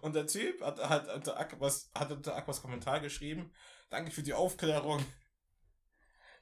Und 0.01 0.15
der 0.15 0.27
Typ 0.27 0.61
hat, 0.61 0.79
hat, 0.87 1.13
unter 1.13 1.39
Aquas, 1.39 1.89
hat 1.95 2.11
unter 2.11 2.35
Aquas 2.35 2.61
Kommentar 2.61 2.99
geschrieben, 2.99 3.51
danke 3.89 4.11
für 4.11 4.23
die 4.23 4.33
Aufklärung. 4.33 5.03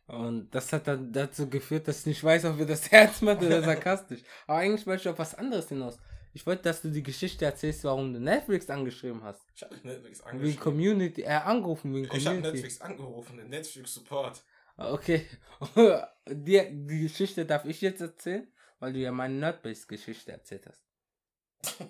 Und 0.07 0.49
das 0.51 0.73
hat 0.73 0.87
dann 0.87 1.13
dazu 1.13 1.49
geführt, 1.49 1.87
dass 1.87 2.01
ich 2.01 2.05
nicht 2.07 2.23
weiß, 2.23 2.45
ob 2.45 2.57
wir 2.57 2.65
das 2.65 2.91
Herz 2.91 3.21
macht 3.21 3.41
oder 3.41 3.61
sarkastisch. 3.63 4.21
Aber 4.47 4.59
eigentlich 4.59 4.85
möchte 4.85 5.07
ich 5.07 5.13
auf 5.13 5.19
was 5.19 5.35
anderes 5.35 5.69
hinaus. 5.69 5.97
Ich 6.35 6.47
wollte, 6.47 6.63
dass 6.63 6.81
du 6.81 6.89
die 6.89 7.03
Geschichte 7.03 7.45
erzählst, 7.45 7.83
warum 7.83 8.11
du 8.11 8.19
Netflix 8.19 8.69
angeschrieben 8.69 9.23
hast. 9.23 9.45
Ich 9.55 9.61
habe 9.61 9.75
Netflix 9.83 10.21
angeschrieben. 10.21 10.47
Wegen 10.47 10.59
Community, 10.59 11.21
äh, 11.21 11.27
angerufen 11.27 11.93
wegen 11.93 12.07
Community. 12.07 12.17
Ich 12.17 12.27
habe 12.27 12.41
Netflix 12.41 12.81
angerufen, 12.81 13.37
den 13.37 13.49
Netflix 13.49 13.93
Support. 13.93 14.43
Okay. 14.75 15.27
die, 16.27 16.61
die 16.71 17.01
Geschichte 17.01 17.45
darf 17.45 17.65
ich 17.65 17.81
jetzt 17.81 18.01
erzählen, 18.01 18.47
weil 18.79 18.93
du 18.93 18.99
ja 18.99 19.11
meine 19.11 19.35
Nerdbase-Geschichte 19.35 20.31
erzählt 20.31 20.65
hast. 20.67 20.83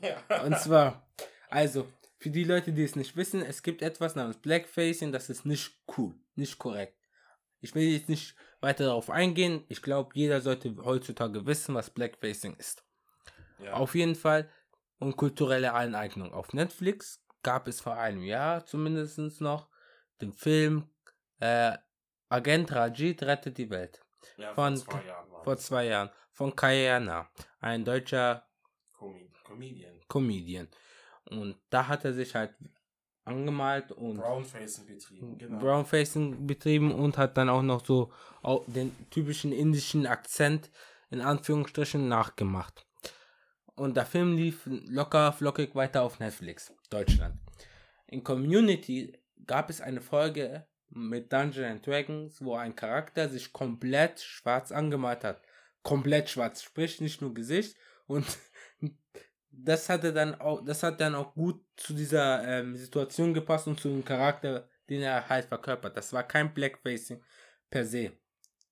ja. 0.01 0.43
Und 0.43 0.59
zwar, 0.59 1.07
also, 1.49 1.87
für 2.17 2.29
die 2.29 2.43
Leute, 2.43 2.73
die 2.73 2.83
es 2.83 2.97
nicht 2.97 3.15
wissen, 3.15 3.41
es 3.41 3.63
gibt 3.63 3.81
etwas 3.81 4.15
namens 4.15 4.37
Blackfacing, 4.37 5.13
das 5.13 5.29
ist 5.29 5.45
nicht 5.45 5.77
cool, 5.97 6.15
nicht 6.35 6.57
korrekt. 6.59 6.97
Ich 7.61 7.73
will 7.75 7.83
jetzt 7.83 8.09
nicht 8.09 8.35
weiter 8.59 8.85
darauf 8.85 9.09
eingehen. 9.09 9.63
Ich 9.69 9.81
glaube, 9.81 10.11
jeder 10.15 10.41
sollte 10.41 10.75
heutzutage 10.83 11.45
wissen, 11.45 11.75
was 11.75 11.89
Blackfacing 11.89 12.55
ist. 12.55 12.83
Ja. 13.59 13.73
Auf 13.73 13.95
jeden 13.95 14.15
Fall 14.15 14.49
und 14.99 15.17
kulturelle 15.17 15.73
Aneignung. 15.73 16.33
Auf 16.33 16.53
Netflix 16.53 17.23
gab 17.41 17.67
es 17.67 17.81
vor 17.81 17.97
einem 17.97 18.23
Jahr 18.23 18.65
zumindest 18.65 19.41
noch 19.41 19.67
den 20.21 20.33
Film 20.33 20.89
äh, 21.39 21.77
Agent 22.29 22.71
Rajit 22.71 23.21
rettet 23.23 23.57
die 23.57 23.69
Welt. 23.69 24.03
Ja, 24.37 24.53
von, 24.53 24.77
vor 24.77 24.93
zwei 24.93 25.05
Jahren. 25.05 25.43
Vor 25.43 25.57
zwei 25.57 25.85
Jahren. 25.85 26.09
Von 26.31 26.55
Kayana, 26.55 27.29
ein 27.59 27.85
deutscher 27.85 28.47
Com 28.97 29.29
Comedian. 29.43 29.99
Comedian. 30.07 30.67
Und 31.25 31.57
da 31.69 31.87
hat 31.87 32.05
er 32.05 32.13
sich 32.13 32.33
halt 32.33 32.55
angemalt 33.25 33.91
und 33.91 34.17
Brownfacing 34.17 34.85
betrieben, 34.87 35.37
genau. 35.37 35.59
Brownfacing 35.59 36.47
betrieben 36.47 36.91
und 36.93 37.17
hat 37.17 37.37
dann 37.37 37.49
auch 37.49 37.61
noch 37.61 37.85
so 37.85 38.11
auch 38.41 38.63
den 38.67 38.95
typischen 39.09 39.51
indischen 39.51 40.07
Akzent 40.07 40.71
in 41.11 41.21
Anführungsstrichen 41.21 42.07
nachgemacht. 42.07 42.85
Und 43.75 43.97
der 43.97 44.05
Film 44.05 44.35
lief 44.35 44.61
locker 44.65 45.33
flockig 45.33 45.75
weiter 45.75 46.03
auf 46.03 46.19
Netflix, 46.19 46.73
Deutschland. 46.89 47.35
In 48.07 48.23
Community 48.23 49.17
gab 49.47 49.69
es 49.69 49.81
eine 49.81 50.01
Folge 50.01 50.67
mit 50.89 51.33
Dungeons 51.33 51.81
Dragons, 51.81 52.43
wo 52.43 52.55
ein 52.55 52.75
Charakter 52.75 53.27
sich 53.27 53.51
komplett 53.51 54.19
schwarz 54.19 54.71
angemalt 54.71 55.23
hat. 55.23 55.41
Komplett 55.81 56.29
schwarz, 56.29 56.61
sprich 56.61 57.01
nicht 57.01 57.21
nur 57.21 57.33
Gesicht. 57.33 57.75
Und 58.05 58.25
das 59.51 59.89
hatte 59.89 60.13
dann 60.13 60.39
auch, 60.39 60.63
das 60.63 60.83
hat 60.83 61.01
dann 61.01 61.15
auch 61.15 61.33
gut 61.33 61.63
zu 61.75 61.93
dieser 61.93 62.47
ähm, 62.47 62.75
Situation 62.75 63.33
gepasst 63.33 63.67
und 63.67 63.79
zu 63.79 63.89
dem 63.89 64.05
Charakter, 64.05 64.69
den 64.89 65.01
er 65.01 65.27
halt 65.27 65.45
verkörpert. 65.45 65.97
Das 65.97 66.13
war 66.13 66.23
kein 66.23 66.53
Blackfacing 66.53 67.23
per 67.69 67.85
se. 67.85 68.11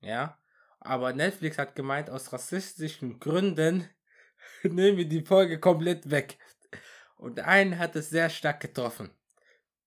Ja. 0.01 0.37
Aber 0.79 1.13
Netflix 1.13 1.57
hat 1.57 1.75
gemeint, 1.75 2.09
aus 2.09 2.33
rassistischen 2.33 3.19
Gründen 3.19 3.87
nehmen 4.69 4.97
wir 4.97 5.07
die 5.07 5.25
Folge 5.25 5.59
komplett 5.59 6.09
weg. 6.09 6.37
Und 7.17 7.39
einen 7.39 7.77
hat 7.77 7.95
es 7.95 8.09
sehr 8.09 8.29
stark 8.29 8.59
getroffen. 8.59 9.11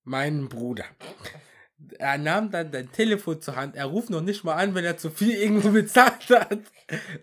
Meinen 0.05 0.49
Bruder. 0.49 0.85
Er 1.99 2.19
nahm 2.19 2.51
dann 2.51 2.71
dein 2.71 2.93
Telefon 2.93 3.41
zur 3.41 3.57
Hand. 3.57 3.75
Er 3.75 3.87
ruft 3.87 4.11
noch 4.11 4.21
nicht 4.21 4.45
mal 4.45 4.55
an, 4.55 4.75
wenn 4.75 4.85
er 4.85 4.97
zu 4.97 5.11
viel 5.11 5.33
irgendwo 5.33 5.71
bezahlt 5.73 6.31
hat. 6.31 6.61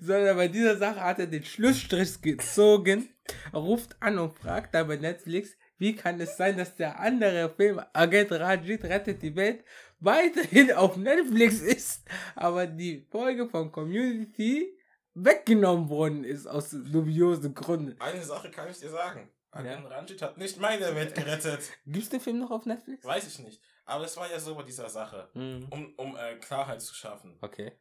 Sondern 0.01 0.35
bei 0.35 0.47
dieser 0.47 0.77
Sache 0.77 1.01
hat 1.01 1.19
er 1.19 1.27
den 1.27 1.43
Schlussstrich 1.43 2.21
gezogen. 2.21 3.09
Er 3.53 3.59
ruft 3.59 3.95
an 4.01 4.19
und 4.19 4.37
fragt 4.37 4.75
dann 4.75 4.87
bei 4.87 4.97
Netflix, 4.97 5.55
wie 5.77 5.95
kann 5.95 6.19
es 6.19 6.37
sein, 6.37 6.57
dass 6.57 6.75
der 6.75 6.99
andere 6.99 7.53
Film 7.55 7.81
Agent 7.93 8.31
Rajit 8.31 8.83
rettet 8.83 9.21
die 9.21 9.35
Welt 9.35 9.63
weiterhin 10.01 10.73
auf 10.73 10.97
Netflix 10.97 11.61
ist, 11.61 12.03
aber 12.35 12.67
die 12.67 13.07
Folge 13.09 13.47
von 13.47 13.71
Community 13.71 14.75
weggenommen 15.13 15.89
worden 15.89 16.23
ist 16.23 16.47
aus 16.47 16.69
dubiosen 16.69 17.53
Gründen. 17.53 17.99
Eine 17.99 18.23
Sache 18.23 18.49
kann 18.49 18.69
ich 18.69 18.79
dir 18.79 18.89
sagen. 18.89 19.29
Agan 19.51 19.83
ja. 19.83 19.89
Ranjit 19.89 20.21
hat 20.21 20.37
nicht 20.37 20.59
meine 20.59 20.95
Welt 20.95 21.13
gerettet. 21.13 21.61
Gibt 21.85 22.03
es 22.03 22.09
den 22.09 22.21
Film 22.21 22.39
noch 22.39 22.51
auf 22.51 22.65
Netflix? 22.65 23.03
Weiß 23.03 23.27
ich 23.27 23.39
nicht. 23.39 23.61
Aber 23.85 24.05
es 24.05 24.15
war 24.15 24.31
ja 24.31 24.39
so 24.39 24.55
bei 24.55 24.63
dieser 24.63 24.89
Sache, 24.89 25.29
mhm. 25.33 25.67
um, 25.69 25.93
um 25.97 26.15
äh, 26.15 26.35
Klarheit 26.35 26.81
zu 26.81 26.93
schaffen. 26.95 27.37
Okay. 27.41 27.73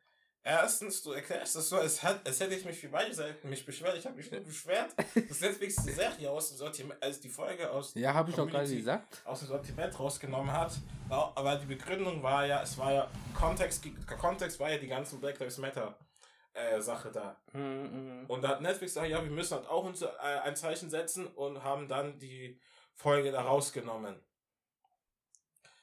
Erstens, 0.42 1.02
du 1.02 1.12
erklärst 1.12 1.54
das 1.54 1.68
so, 1.68 1.76
als, 1.76 2.02
hat, 2.02 2.26
als 2.26 2.40
hätte 2.40 2.54
ich 2.54 2.64
mich 2.64 2.78
für 2.78 2.88
beide 2.88 3.12
Seiten 3.14 3.48
mich 3.50 3.64
beschwert. 3.64 3.96
Ich 3.98 4.06
habe 4.06 4.16
mich 4.16 4.32
nur 4.32 4.40
beschwert, 4.40 4.94
dass 5.28 5.40
Netflix 5.40 5.76
die 5.84 5.92
Serie 5.92 6.30
aus 6.30 6.48
dem 6.48 6.56
Sortiment, 6.56 7.00
also 7.02 7.20
die 7.20 7.28
Folge 7.28 7.70
aus 7.70 7.94
Ja, 7.94 8.14
habe 8.14 8.30
ich 8.30 8.40
auch 8.40 8.48
gerade 8.48 8.74
gesagt. 8.74 9.20
Aus 9.26 9.40
dem 9.40 9.48
Sortiment 9.48 10.00
rausgenommen 10.00 10.50
hat. 10.50 10.72
Aber 11.10 11.56
die 11.56 11.66
Begründung 11.66 12.22
war 12.22 12.46
ja, 12.46 12.62
es 12.62 12.78
war 12.78 12.92
ja, 12.92 13.10
Kontext, 13.34 13.84
Kontext 14.18 14.58
war 14.58 14.70
ja 14.70 14.78
die 14.78 14.88
ganzen 14.88 15.20
Black 15.20 15.38
Lives 15.38 15.58
Matter 15.58 15.96
äh, 16.52 16.80
Sache 16.80 17.10
da. 17.10 17.40
Mhm, 17.52 18.24
und 18.28 18.42
da 18.42 18.48
hat 18.48 18.60
Netflix 18.60 18.94
gesagt, 18.94 19.08
ja, 19.08 19.22
wir 19.22 19.30
müssen 19.30 19.56
halt 19.56 19.68
auch 19.68 19.86
äh, 19.86 20.38
ein 20.40 20.56
Zeichen 20.56 20.90
setzen 20.90 21.26
und 21.26 21.62
haben 21.62 21.88
dann 21.88 22.18
die 22.18 22.60
Folge 22.94 23.32
da 23.32 23.42
rausgenommen. 23.42 24.20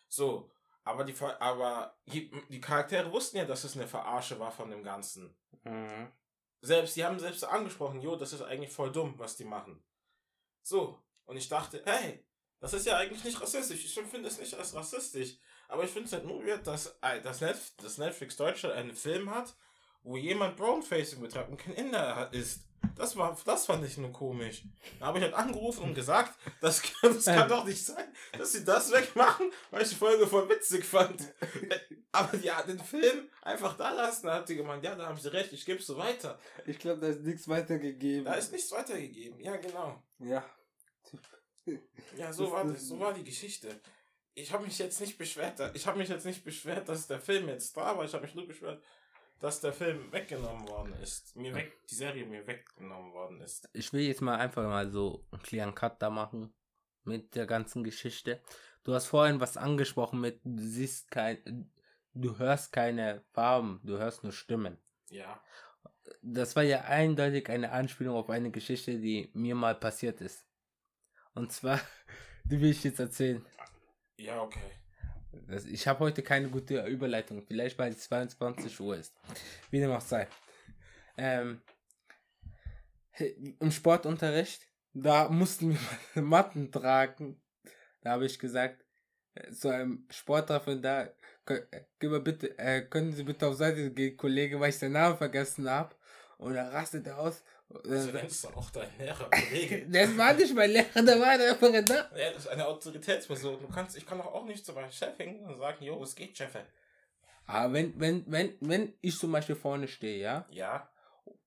So, 0.10 0.52
aber 0.84 1.04
die, 1.04 1.16
aber 1.22 1.98
die, 2.06 2.32
die 2.50 2.62
Charaktere 2.62 3.12
wussten 3.12 3.38
ja, 3.38 3.46
dass 3.46 3.64
es 3.64 3.76
eine 3.76 3.88
Verarsche 3.88 4.40
war 4.40 4.52
von 4.52 4.70
dem 4.70 4.84
Ganzen. 4.84 5.36
Mhm. 5.64 6.12
Selbst, 6.62 6.96
die 6.96 7.06
haben 7.06 7.20
selbst 7.20 7.44
angesprochen, 7.44 8.02
jo, 8.02 8.16
das 8.16 8.34
ist 8.34 8.42
eigentlich 8.42 8.72
voll 8.72 8.92
dumm, 8.92 9.14
was 9.18 9.36
die 9.36 9.46
machen. 9.46 9.84
So, 10.64 10.98
und 11.26 11.38
ich 11.38 11.48
dachte, 11.50 11.82
hey, 11.86 12.26
das 12.60 12.74
ist 12.74 12.86
ja 12.86 12.98
eigentlich 12.98 13.24
nicht 13.24 13.40
rassistisch. 13.40 13.86
Ich 13.86 13.94
finde 13.94 14.28
es 14.28 14.40
nicht 14.40 14.54
als 14.56 14.74
rassistisch. 14.74 15.38
Aber 15.68 15.84
ich 15.84 15.92
finde 15.92 16.08
es 16.08 16.14
halt 16.14 16.26
nur 16.26 16.44
weird, 16.46 16.66
dass, 16.66 16.98
äh, 17.02 17.22
dass 17.22 17.98
Netflix 17.98 18.36
Deutschland 18.38 18.76
einen 18.76 18.96
Film 18.96 19.30
hat, 19.30 19.56
wo 20.08 20.16
jemand 20.16 20.56
Brownfacing 20.56 21.20
betreibt 21.20 21.50
und 21.50 21.58
kein 21.58 21.74
Inder 21.74 22.30
ist. 22.32 22.64
Das 22.96 23.18
war, 23.18 23.38
das 23.46 23.66
fand 23.66 23.84
ich 23.86 23.98
nur 23.98 24.12
komisch. 24.12 24.64
Da 25.00 25.08
habe 25.08 25.18
ich 25.18 25.24
halt 25.24 25.34
angerufen 25.34 25.84
und 25.84 25.94
gesagt, 25.94 26.40
das, 26.62 26.82
kann, 26.82 27.14
das 27.14 27.26
kann 27.26 27.50
doch 27.50 27.66
nicht 27.66 27.84
sein, 27.84 28.08
dass 28.38 28.54
sie 28.54 28.64
das 28.64 28.92
wegmachen, 28.92 29.52
weil 29.70 29.82
ich 29.82 29.90
die 29.90 29.96
Folge 29.96 30.26
voll 30.26 30.48
witzig 30.48 30.86
fand. 30.86 31.22
Aber 32.12 32.38
ja, 32.38 32.62
den 32.64 32.80
Film 32.80 33.30
einfach 33.42 33.76
da 33.76 33.92
lassen, 33.92 34.28
da 34.28 34.36
hat 34.36 34.48
sie 34.48 34.56
gemeint, 34.56 34.84
ja, 34.84 34.96
da 34.96 35.08
haben 35.08 35.18
sie 35.18 35.34
recht, 35.34 35.52
ich 35.52 35.66
gebe 35.66 35.80
es 35.80 35.88
so 35.88 35.98
weiter. 35.98 36.40
Ich 36.66 36.80
glaube, 36.80 37.02
da 37.02 37.08
ist 37.08 37.22
nichts 37.22 37.48
weitergegeben. 37.48 38.26
Da 38.26 38.36
ist 38.36 38.52
nichts 38.52 38.72
weitergegeben, 38.72 39.40
ja, 39.42 39.58
genau. 39.58 40.02
Ja. 40.20 40.46
Ja, 42.16 42.32
so 42.32 42.52
war 42.52 42.64
das, 42.64 42.88
so 42.88 42.98
war 43.00 43.14
die 43.14 43.26
Geschichte. 43.26 43.82
Ich 44.34 44.54
habe 44.54 44.66
mich 44.66 44.78
jetzt 44.78 45.02
nicht 45.02 45.18
beschwert, 45.18 45.60
ich 45.76 45.86
habe 45.86 45.98
mich 45.98 46.10
jetzt 46.10 46.26
nicht 46.26 46.44
beschwert, 46.44 46.88
dass 46.88 47.08
der 47.08 47.20
Film 47.20 47.50
jetzt 47.50 47.76
da 47.76 47.98
war, 47.98 48.06
ich 48.06 48.14
habe 48.14 48.24
mich 48.24 48.36
nur 48.36 48.48
beschwert, 48.48 48.82
dass 49.40 49.62
der 49.62 49.74
Film 49.74 50.12
weggenommen 50.12 50.68
worden 50.68 50.94
ist. 51.02 51.36
Mir 51.36 51.54
weg, 51.54 51.74
die 51.90 51.96
Serie 51.96 52.26
mir 52.26 52.46
weggenommen 52.48 53.14
worden 53.14 53.42
ist. 53.42 53.70
Ich 53.74 53.94
will 53.94 54.02
jetzt 54.02 54.22
mal 54.22 54.38
einfach 54.38 54.64
mal 54.64 54.90
so 54.90 55.26
einen 55.32 55.44
kleinen 55.44 55.76
Cut 55.76 56.02
da 56.02 56.10
machen 56.10 56.54
mit 57.04 57.36
der 57.36 57.46
ganzen 57.46 57.84
Geschichte. 57.84 58.42
Du 58.84 58.94
hast 58.94 59.08
vorhin 59.08 59.40
was 59.40 59.58
angesprochen 59.58 60.22
mit, 60.22 60.42
du 60.44 60.64
siehst 60.64 61.12
kein, 61.12 61.72
du 62.14 62.38
hörst 62.38 62.72
keine 62.72 63.24
Farben, 63.32 63.82
du 63.84 63.98
hörst 63.98 64.24
nur 64.24 64.34
Stimmen. 64.34 64.78
Ja. 65.10 65.42
Das 66.22 66.56
war 66.56 66.64
ja 66.64 66.82
eindeutig 66.82 67.50
eine 67.50 67.72
Anspielung 67.72 68.16
auf 68.16 68.30
eine 68.30 68.50
Geschichte, 68.50 69.00
die 69.00 69.30
mir 69.34 69.56
mal 69.56 69.76
passiert 69.76 70.22
ist. 70.22 70.46
Und 71.34 71.52
zwar, 71.52 71.80
die 72.46 72.60
will 72.60 72.72
ich 72.72 72.84
jetzt 72.84 73.00
erzählen. 73.00 73.46
Ja, 74.18 74.42
okay. 74.42 74.72
Ich 75.70 75.88
habe 75.88 76.00
heute 76.00 76.22
keine 76.22 76.50
gute 76.50 76.86
Überleitung. 76.86 77.44
Vielleicht 77.46 77.78
weil 77.78 77.92
es 77.92 78.04
22 78.04 78.80
Uhr 78.80 78.98
ist. 78.98 79.14
Wie 79.72 79.80
dem 79.80 79.92
auch 79.92 80.02
sei. 80.02 80.28
Ähm, 81.18 81.62
Im 83.60 83.72
Sportunterricht, 83.72 84.62
da 84.94 85.30
mussten 85.30 85.78
wir 86.14 86.22
Matten 86.22 86.72
tragen. 86.72 87.42
Da 88.02 88.12
habe 88.12 88.26
ich 88.26 88.38
gesagt, 88.40 88.86
äh, 89.34 89.52
zu 89.52 89.70
einem 89.70 90.06
Sporttreffen 90.10 90.82
da, 90.82 91.10
können, 91.46 92.24
bitte, 92.24 92.58
äh, 92.60 92.82
können 92.82 93.14
Sie 93.14 93.24
bitte 93.24 93.48
auf 93.48 93.56
Seite 93.56 93.92
gehen, 93.92 94.18
Kollege, 94.18 94.60
weil 94.60 94.70
ich 94.70 94.80
den 94.80 94.92
Namen 94.92 95.18
vergessen 95.18 95.70
habe. 95.70 95.96
Und 96.38 96.54
da 96.54 96.70
rastet 96.70 97.08
er 97.08 97.18
aus. 97.18 97.44
Also 97.70 98.12
nennst 98.12 98.44
du 98.44 98.48
auch 98.50 98.70
deinen 98.70 98.98
Lehrer 98.98 99.30
Kollege. 99.30 99.86
Das 99.92 100.18
war 100.18 100.34
nicht 100.34 100.56
mein 100.56 100.72
Lehrer, 100.72 101.04
der 101.04 101.20
war 101.20 101.38
der 101.38 101.52
Referendar. 101.52 102.10
Ja, 102.18 102.32
das 102.32 102.46
ist 102.46 102.48
eine 102.48 102.66
Autoritätsperson. 102.68 103.60
Du 103.60 103.68
kannst, 103.68 103.98
ich 103.98 104.06
kann 104.06 104.20
doch 104.20 104.28
auch 104.34 104.46
nicht 104.46 104.66
zu 104.66 104.74
meinem 104.74 104.92
Chef 104.92 105.18
hingehen 105.18 105.46
und 105.46 105.58
sagen, 105.58 105.84
jo, 105.84 106.02
es 106.02 106.16
geht, 106.16 106.38
Chef. 106.38 106.56
Aber 107.46 107.74
wenn, 107.74 108.00
wenn, 108.00 108.24
wenn, 108.28 108.56
wenn 108.62 108.94
ich 109.02 109.18
zum 109.18 109.32
Beispiel 109.32 109.56
vorne 109.56 109.88
stehe, 109.88 110.20
ja, 110.22 110.46
Ja, 110.50 110.90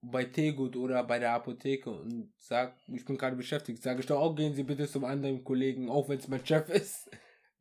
bei 0.03 0.25
Tegut 0.25 0.77
oder 0.77 1.05
bei 1.05 1.19
der 1.19 1.33
Apotheke 1.33 1.91
und 1.91 2.33
sag, 2.39 2.75
ich 2.89 3.05
bin 3.05 3.17
gerade 3.19 3.37
beschäftigt, 3.37 3.83
sage 3.83 4.01
ich 4.01 4.07
doch 4.07 4.21
auch, 4.21 4.35
gehen 4.35 4.55
Sie 4.55 4.63
bitte 4.63 4.89
zum 4.89 5.05
anderen 5.05 5.45
Kollegen, 5.45 5.91
auch 5.91 6.09
wenn 6.09 6.19
es 6.19 6.29
mein 6.29 6.45
Chef 6.45 6.69
ist. 6.71 7.11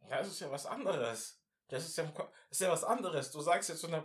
ja, 0.10 0.17
das 0.19 0.30
ist 0.30 0.39
ja 0.41 0.52
was 0.52 0.65
anderes. 0.65 1.41
Das 1.69 1.86
ist 1.86 1.98
ja, 1.98 2.04
das 2.04 2.28
ist 2.52 2.62
ja 2.62 2.72
was 2.72 2.84
anderes. 2.84 3.32
Du 3.32 3.41
sagst 3.41 3.69
jetzt 3.69 3.80
zu 3.80 3.88
einer, 3.88 4.04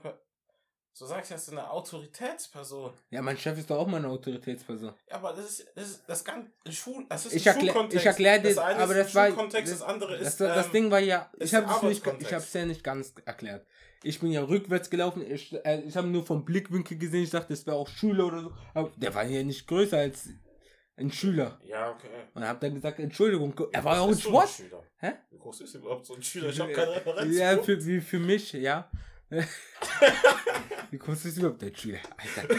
Du 0.96 1.06
sagst 1.06 1.30
jetzt 1.32 1.46
zu 1.46 1.50
einer 1.52 1.72
Autoritätsperson. 1.72 2.92
Ja, 3.10 3.20
mein 3.20 3.36
Chef 3.36 3.58
ist 3.58 3.68
doch 3.68 3.78
auch 3.78 3.86
mal 3.88 3.96
eine 3.96 4.08
Autoritätsperson. 4.08 4.94
Ja, 5.10 5.16
aber 5.16 5.32
das 5.32 5.46
ist, 5.58 5.66
das 5.74 5.90
ist, 5.90 6.02
das 6.06 6.24
in 6.64 6.72
Schul, 6.72 7.04
das 7.08 7.26
ist 7.26 7.32
Ich 7.34 7.48
ein 7.48 7.56
erklär- 7.56 7.72
Schulkontext. 7.72 8.00
ich 8.00 8.06
erklär 8.06 8.38
dir- 8.38 8.48
das 8.50 8.58
eine 8.58 8.78
aber 8.78 8.96
ist 8.96 9.06
das 9.06 9.14
war- 9.16 9.26
Schulkontext, 9.26 9.72
das- 9.72 9.78
das, 9.80 9.88
andere 9.88 10.18
Das, 10.18 10.28
ist, 10.28 10.40
das 10.40 10.66
ähm, 10.66 10.72
Ding 10.72 10.90
war 10.92 11.00
ja, 11.00 11.30
ist 11.36 11.48
ich 11.48 11.54
habe 11.54 11.66
es 11.72 11.82
nicht, 11.82 12.06
ich 12.20 12.32
habe 12.32 12.44
es 12.44 12.52
ja 12.52 12.64
nicht 12.66 12.84
ganz 12.84 13.12
erklärt. 13.24 13.66
Ich 14.04 14.20
bin 14.20 14.30
ja 14.30 14.42
rückwärts 14.44 14.88
gelaufen, 14.88 15.28
ich, 15.28 15.52
äh, 15.64 15.80
ich 15.80 15.96
habe 15.96 16.06
nur 16.06 16.24
vom 16.24 16.44
Blickwinkel 16.44 16.96
gesehen, 16.96 17.24
ich 17.24 17.30
dachte, 17.30 17.48
das 17.48 17.66
wäre 17.66 17.76
auch 17.76 17.88
Schüler 17.88 18.26
oder 18.26 18.42
so. 18.42 18.52
Aber 18.74 18.92
der 18.96 19.14
war 19.14 19.24
ja 19.24 19.42
nicht 19.42 19.66
größer 19.66 19.98
als 19.98 20.28
ein 20.96 21.10
Schüler. 21.10 21.58
Ja, 21.64 21.90
okay. 21.90 22.06
Und 22.34 22.44
habe 22.46 22.60
dann 22.60 22.74
gesagt, 22.74 23.00
Entschuldigung, 23.00 23.52
er 23.72 23.82
war 23.82 23.96
ja 23.96 24.00
auch 24.02 24.06
ein 24.06 24.12
ist 24.12 24.22
so 24.22 24.28
Sport. 24.28 24.62
Hä? 24.98 25.12
Wie 25.30 25.38
groß 25.38 25.62
ist 25.62 25.74
überhaupt 25.74 26.06
so 26.06 26.14
ein 26.14 26.22
Schüler? 26.22 26.50
Ich 26.50 26.60
habe 26.60 26.72
keine 26.72 26.92
Referenz. 26.92 27.36
Ja, 27.36 27.58
für, 27.60 27.84
wie 27.84 28.00
für 28.00 28.20
mich, 28.20 28.52
ja. 28.52 28.88
Wie 30.90 30.98
groß 30.98 31.24
ist 31.24 31.38
überhaupt 31.38 31.62
dein 31.62 31.74
Schüler? 31.74 31.98
Alter. 32.16 32.54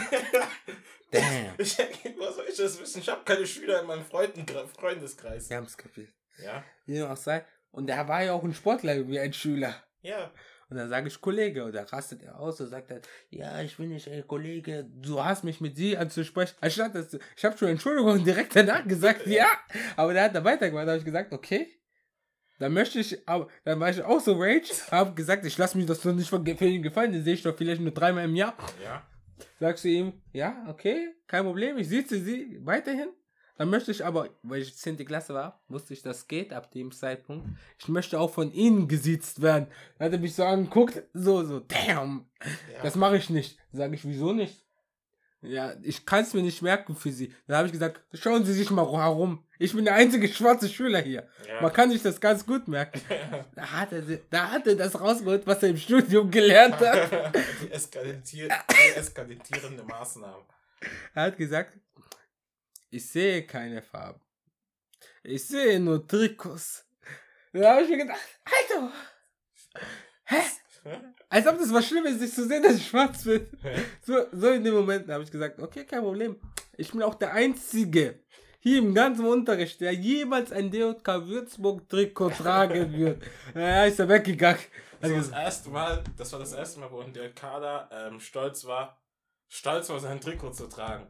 Damn. 1.10 1.54
Ich, 1.58 1.78
was 2.18 2.36
soll 2.36 2.46
ich 2.48 2.56
das 2.56 2.80
wissen? 2.80 3.00
Ich 3.00 3.08
habe 3.08 3.22
keine 3.24 3.46
Schüler 3.46 3.80
in 3.80 3.86
meinem 3.86 4.04
Freunden, 4.04 4.44
Freundeskreis. 4.78 5.48
Wir 5.48 5.56
haben 5.56 5.66
es 5.66 5.76
kapiert. 5.76 6.10
Ja? 6.42 6.64
Wie 6.84 7.02
auch 7.02 7.16
sei. 7.16 7.44
Und 7.70 7.88
er 7.88 8.08
war 8.08 8.22
ja 8.22 8.32
auch 8.32 8.42
ein 8.42 8.54
Sportler 8.54 9.06
wie 9.08 9.18
ein 9.18 9.32
Schüler. 9.32 9.74
Ja. 10.02 10.32
Und 10.68 10.76
dann 10.76 10.88
sage 10.88 11.08
ich 11.08 11.20
Kollege. 11.20 11.64
Und 11.64 11.74
dann 11.74 11.86
rastet 11.86 12.22
er 12.22 12.38
aus 12.38 12.60
und 12.60 12.68
sagt 12.68 12.90
dann, 12.90 13.00
ja, 13.30 13.60
ich 13.62 13.76
bin 13.76 13.90
nicht 13.90 14.08
ein 14.08 14.26
Kollege, 14.26 14.84
du 14.84 15.22
hast 15.22 15.44
mich 15.44 15.60
mit 15.60 15.76
sie 15.76 15.96
anzusprechen. 15.96 16.56
Anstatt 16.60 16.94
dass 16.94 17.10
du, 17.10 17.18
ich 17.36 17.44
habe 17.44 17.56
schon 17.56 17.68
Entschuldigung 17.68 18.24
direkt 18.24 18.56
danach 18.56 18.86
gesagt, 18.86 19.26
ja. 19.26 19.46
Aber 19.96 20.12
der 20.12 20.24
hat 20.24 20.34
da 20.34 20.42
weitergemacht. 20.42 20.86
Da 20.86 20.92
habe 20.92 20.98
ich 20.98 21.04
gesagt, 21.04 21.32
okay. 21.32 21.72
Dann 22.58 22.72
möchte 22.72 22.98
ich, 22.98 23.28
aber 23.28 23.48
dann 23.64 23.80
war 23.80 23.90
ich 23.90 24.02
auch 24.02 24.20
so 24.20 24.34
rage, 24.34 24.72
habe 24.90 25.14
gesagt, 25.14 25.44
ich 25.44 25.58
lasse 25.58 25.76
mich 25.76 25.86
das 25.86 26.00
doch 26.00 26.12
nicht 26.12 26.30
von 26.30 26.44
für 26.44 26.66
ihn 26.66 26.82
gefallen, 26.82 27.12
den 27.12 27.22
sehe 27.22 27.34
ich 27.34 27.42
doch 27.42 27.56
vielleicht 27.56 27.80
nur 27.80 27.92
dreimal 27.92 28.24
im 28.24 28.34
Jahr. 28.34 28.54
Ja. 28.82 29.06
Sagst 29.60 29.84
du 29.84 29.88
ihm, 29.88 30.12
ja, 30.32 30.64
okay, 30.68 31.14
kein 31.26 31.44
Problem, 31.44 31.76
ich 31.76 31.88
sitze 31.88 32.18
sie 32.20 32.58
weiterhin. 32.62 33.08
Dann 33.58 33.70
möchte 33.70 33.90
ich 33.90 34.04
aber, 34.04 34.28
weil 34.42 34.60
ich 34.60 34.76
10. 34.76 34.98
Klasse 35.06 35.32
war, 35.32 35.62
wusste 35.68 35.94
ich, 35.94 36.02
das 36.02 36.28
geht 36.28 36.52
ab 36.52 36.70
dem 36.72 36.92
Zeitpunkt. 36.92 37.46
Ich 37.78 37.88
möchte 37.88 38.20
auch 38.20 38.30
von 38.30 38.52
ihnen 38.52 38.86
gesiezt 38.86 39.40
werden. 39.40 39.68
Dann 39.98 40.06
hat 40.06 40.12
er 40.12 40.18
mich 40.18 40.34
so 40.34 40.44
angeguckt, 40.44 41.02
so, 41.14 41.42
so, 41.42 41.60
damn, 41.60 42.26
ja. 42.42 42.82
das 42.82 42.96
mache 42.96 43.16
ich 43.16 43.30
nicht. 43.30 43.58
Sag 43.72 43.92
ich, 43.94 44.04
wieso 44.04 44.34
nicht? 44.34 44.65
Ja, 45.46 45.74
ich 45.82 46.04
kann 46.04 46.24
es 46.24 46.34
mir 46.34 46.42
nicht 46.42 46.60
merken 46.62 46.96
für 46.96 47.10
sie. 47.10 47.32
Dann 47.46 47.58
habe 47.58 47.66
ich 47.66 47.72
gesagt, 47.72 48.00
schauen 48.14 48.44
Sie 48.44 48.52
sich 48.52 48.70
mal 48.70 48.90
herum. 48.90 49.46
Ich 49.58 49.74
bin 49.74 49.84
der 49.84 49.94
einzige 49.94 50.28
schwarze 50.28 50.68
Schüler 50.68 51.00
hier. 51.00 51.28
Ja. 51.46 51.62
Man 51.62 51.72
kann 51.72 51.90
sich 51.90 52.02
das 52.02 52.20
ganz 52.20 52.44
gut 52.44 52.68
merken. 52.68 53.00
Da 53.54 53.70
hat 53.70 53.92
er, 53.92 54.02
da 54.30 54.50
hat 54.50 54.66
er 54.66 54.74
das 54.74 55.00
rausgeholt, 55.00 55.46
was 55.46 55.62
er 55.62 55.70
im 55.70 55.76
Studium 55.76 56.30
gelernt 56.30 56.76
hat. 56.76 57.34
die 57.62 57.70
eskalentier 57.70 58.48
die 58.48 58.98
eskalierende 58.98 59.82
Maßnahmen. 59.84 60.44
Er 61.14 61.22
hat 61.22 61.36
gesagt, 61.36 61.78
ich 62.90 63.08
sehe 63.08 63.46
keine 63.46 63.82
Farben. 63.82 64.20
Ich 65.22 65.46
sehe 65.46 65.80
nur 65.80 66.06
Trikots. 66.06 66.86
Da 67.52 67.72
habe 67.72 67.82
ich 67.82 67.88
mir 67.88 67.98
gedacht, 67.98 68.20
Alter, 68.44 68.92
hä? 70.24 70.42
Als 71.28 71.46
ob 71.46 71.58
das 71.58 71.72
was 71.72 71.86
Schlimmes 71.86 72.20
ist, 72.20 72.34
zu 72.34 72.46
sehen, 72.46 72.62
dass 72.62 72.76
ich 72.76 72.86
schwarz 72.86 73.24
bin. 73.24 73.46
So, 74.02 74.14
so 74.32 74.48
in 74.50 74.62
dem 74.62 74.74
Moment 74.74 75.08
habe 75.08 75.24
ich 75.24 75.30
gesagt, 75.30 75.60
okay, 75.60 75.84
kein 75.84 76.02
Problem. 76.02 76.36
Ich 76.76 76.92
bin 76.92 77.02
auch 77.02 77.14
der 77.14 77.32
Einzige 77.32 78.20
hier 78.60 78.78
im 78.78 78.94
ganzen 78.94 79.24
Unterricht, 79.26 79.80
der 79.80 79.92
jemals 79.92 80.52
ein 80.52 80.70
DJK 80.70 81.06
Würzburg 81.26 81.88
Trikot 81.88 82.30
tragen 82.38 82.92
wird. 82.92 83.22
Ja, 83.54 83.84
ist 83.84 83.98
er 83.98 84.08
weggegangen. 84.08 84.60
Das 85.00 85.10
Also, 85.10 85.14
war 85.14 85.20
das 85.22 85.44
erste 85.44 85.70
Mal, 85.70 86.04
das 86.16 86.32
war 86.32 86.38
das 86.40 86.52
erste 86.52 86.80
Mal, 86.80 86.90
wo 86.90 87.02
der 87.02 87.32
Kader 87.32 87.88
ähm, 87.92 88.20
stolz 88.20 88.64
war, 88.64 89.00
stolz 89.48 89.88
war, 89.88 90.00
sein 90.00 90.20
Trikot 90.20 90.50
zu 90.50 90.68
tragen. 90.68 91.06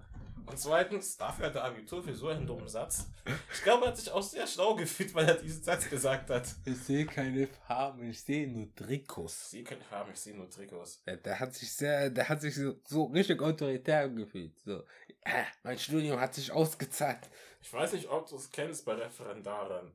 Und 0.46 0.58
zweitens, 0.58 1.16
dafür 1.16 1.46
hat 1.46 1.56
er 1.56 1.64
Abitur 1.64 2.02
für 2.02 2.14
so 2.14 2.28
einen 2.28 2.46
dummen 2.46 2.68
Satz. 2.68 3.08
Ich 3.52 3.62
glaube, 3.62 3.84
er 3.84 3.88
hat 3.88 3.96
sich 3.96 4.10
auch 4.10 4.22
sehr 4.22 4.46
schlau 4.46 4.76
gefühlt, 4.76 5.12
weil 5.14 5.28
er 5.28 5.34
diesen 5.34 5.62
Satz 5.62 5.90
gesagt 5.90 6.30
hat. 6.30 6.46
ich 6.64 6.78
sehe 6.78 7.04
keine 7.04 7.48
Farben, 7.66 8.08
ich 8.08 8.22
sehe 8.22 8.46
nur 8.48 8.72
Trikots. 8.74 9.50
Sie 9.50 9.64
können 9.64 9.82
haben, 9.90 10.12
ich 10.12 10.20
sehe 10.20 10.36
nur 10.36 10.48
Trikots. 10.48 11.02
Der, 11.04 11.16
der 11.16 11.40
hat 11.40 11.54
sich 11.54 11.72
sehr, 11.72 12.10
der 12.10 12.28
hat 12.28 12.40
sich 12.40 12.54
so, 12.54 12.74
so 12.84 13.04
richtig 13.06 13.42
autoritär 13.42 14.08
gefühlt. 14.08 14.52
So, 14.64 14.84
äh, 15.22 15.44
mein 15.64 15.78
Studium 15.78 16.20
hat 16.20 16.34
sich 16.34 16.52
ausgezahlt. 16.52 17.28
Ich 17.60 17.72
weiß 17.72 17.92
nicht, 17.94 18.08
ob 18.08 18.28
du 18.28 18.36
es 18.36 18.50
kennst 18.50 18.84
bei 18.84 18.94
Referendaren. 18.94 19.92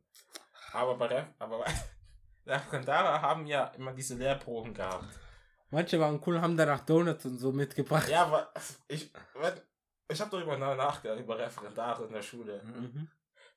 Aber 0.73 0.95
bei 0.97 1.05
Ref 1.05 1.27
aber 1.39 1.63
Referendare 2.45 3.21
haben 3.21 3.45
ja 3.45 3.67
immer 3.77 3.93
diese 3.93 4.15
Lehrproben 4.15 4.73
gehabt. 4.73 5.05
Manche 5.69 5.97
waren 5.99 6.21
cool, 6.25 6.41
haben 6.41 6.57
danach 6.57 6.81
Donuts 6.81 7.25
und 7.25 7.37
so 7.37 7.53
mitgebracht. 7.53 8.09
Ja, 8.09 8.23
aber 8.25 8.51
ich, 8.89 9.09
ich 10.11 10.21
habe 10.21 10.31
darüber 10.31 10.57
nachgedacht, 10.57 11.19
über 11.19 11.37
Referendare 11.37 12.05
in 12.05 12.13
der 12.13 12.21
Schule. 12.21 12.61
Mhm. 12.63 13.07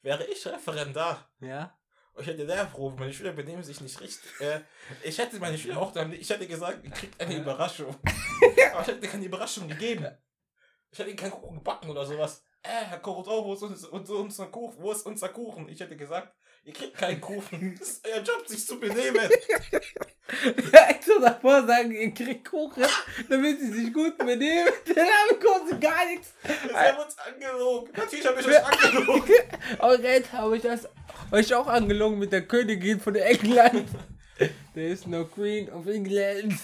Wäre 0.02 0.24
ich 0.24 0.46
Referendar 0.46 1.28
Ja. 1.40 1.76
und 2.12 2.22
ich 2.22 2.28
hätte 2.28 2.44
Lehrproben, 2.44 2.98
meine 2.98 3.12
Schüler 3.12 3.32
benehmen 3.32 3.62
sich 3.62 3.80
nicht 3.80 4.00
richtig. 4.00 4.40
Äh, 4.40 4.60
ich 5.02 5.16
hätte 5.18 5.38
meine 5.38 5.56
Schüler 5.58 5.78
auch 5.80 5.92
dann, 5.92 6.12
ich 6.12 6.28
hätte 6.30 6.46
gesagt, 6.46 6.84
ihr 6.84 6.90
kriegt 6.90 7.20
eine 7.20 7.36
Überraschung. 7.36 7.94
Aber 8.72 8.82
ich 8.82 8.86
hätte 8.88 9.08
keine 9.08 9.24
Überraschung 9.24 9.66
gegeben. 9.68 10.06
Ich 10.90 10.98
hätte 10.98 11.10
ihnen 11.10 11.18
keinen 11.18 11.32
Kuchen 11.32 11.56
gebacken 11.56 11.90
oder 11.90 12.04
sowas. 12.06 12.44
Äh, 12.62 12.68
Herr 12.68 12.98
Korodor, 13.00 13.44
wo 13.44 13.54
ist, 13.54 13.62
uns, 13.62 13.84
unser 13.84 14.46
Kuchen? 14.46 14.82
Wo 14.82 14.92
ist 14.92 15.04
unser 15.06 15.28
Kuchen? 15.30 15.68
Ich 15.68 15.80
hätte 15.80 15.96
gesagt, 15.96 16.34
ihr 16.66 16.72
kriegt 16.72 16.96
keinen 16.96 17.20
Kuchen. 17.20 17.76
Das 17.78 17.88
ist 17.88 18.06
euer 18.06 18.22
Job, 18.22 18.46
sich 18.46 18.66
zu 18.66 18.80
benehmen. 18.80 19.20
so 21.06 21.20
davor 21.20 21.66
sagen, 21.66 21.92
ihr 21.92 22.12
kriegt 22.12 22.48
Kuchen, 22.48 22.84
damit 23.28 23.60
sie 23.60 23.72
sich 23.72 23.92
gut 23.92 24.16
benehmen. 24.16 24.72
Dann 24.94 25.06
haben 25.06 25.40
kurz 25.40 25.80
gar 25.80 26.06
nichts. 26.06 26.32
Wir 26.42 26.74
haben 26.74 26.98
uns 26.98 27.16
angelogen. 27.18 27.92
Natürlich 27.94 28.26
habe 28.26 28.40
ich 28.40 28.46
euch 28.46 28.64
angelogen. 28.64 29.34
Eure 29.78 30.08
Eltern 30.08 30.38
habe 30.38 30.56
ich 30.56 30.62
das 30.62 30.88
euch 31.30 31.54
auch 31.54 31.66
angelogen 31.66 32.18
mit 32.18 32.32
der 32.32 32.46
Königin 32.46 33.00
von 33.00 33.14
England. 33.14 33.88
There 34.74 34.88
is 34.88 35.06
no 35.06 35.26
Queen 35.26 35.70
of 35.70 35.86
England. 35.86 36.54